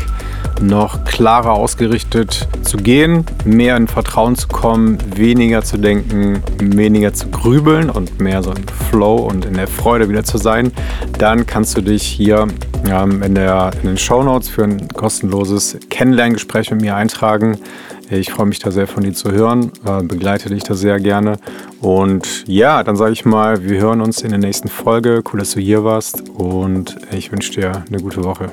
noch 0.61 1.03
klarer 1.05 1.51
ausgerichtet 1.51 2.47
zu 2.63 2.77
gehen, 2.77 3.25
mehr 3.45 3.77
in 3.77 3.87
Vertrauen 3.87 4.35
zu 4.35 4.47
kommen, 4.47 4.97
weniger 5.15 5.63
zu 5.63 5.77
denken, 5.77 6.41
weniger 6.59 7.13
zu 7.13 7.29
grübeln 7.29 7.89
und 7.89 8.19
mehr 8.19 8.43
so 8.43 8.51
im 8.51 8.63
Flow 8.89 9.15
und 9.15 9.45
in 9.45 9.53
der 9.53 9.67
Freude 9.67 10.09
wieder 10.09 10.23
zu 10.23 10.37
sein, 10.37 10.71
dann 11.17 11.45
kannst 11.45 11.77
du 11.77 11.81
dich 11.81 12.03
hier 12.03 12.47
ähm, 12.89 13.23
in, 13.23 13.35
der, 13.35 13.71
in 13.81 13.89
den 13.89 13.97
Show 13.97 14.23
Notes 14.23 14.49
für 14.49 14.63
ein 14.63 14.87
kostenloses 14.89 15.77
Kennenlerngespräch 15.89 16.71
mit 16.71 16.81
mir 16.81 16.95
eintragen. 16.95 17.57
Ich 18.09 18.31
freue 18.31 18.45
mich 18.45 18.59
da 18.59 18.71
sehr 18.71 18.87
von 18.87 19.03
dir 19.03 19.13
zu 19.13 19.31
hören, 19.31 19.71
äh, 19.85 20.01
begleite 20.01 20.49
dich 20.49 20.63
da 20.63 20.75
sehr 20.75 20.99
gerne. 20.99 21.37
Und 21.81 22.45
ja, 22.47 22.83
dann 22.83 22.95
sage 22.95 23.11
ich 23.11 23.25
mal, 23.25 23.67
wir 23.67 23.81
hören 23.81 24.01
uns 24.01 24.21
in 24.21 24.29
der 24.29 24.39
nächsten 24.39 24.69
Folge. 24.69 25.21
Cool, 25.31 25.39
dass 25.39 25.51
du 25.51 25.59
hier 25.59 25.83
warst 25.83 26.29
und 26.29 26.95
ich 27.11 27.31
wünsche 27.31 27.51
dir 27.51 27.83
eine 27.89 27.99
gute 27.99 28.23
Woche. 28.23 28.49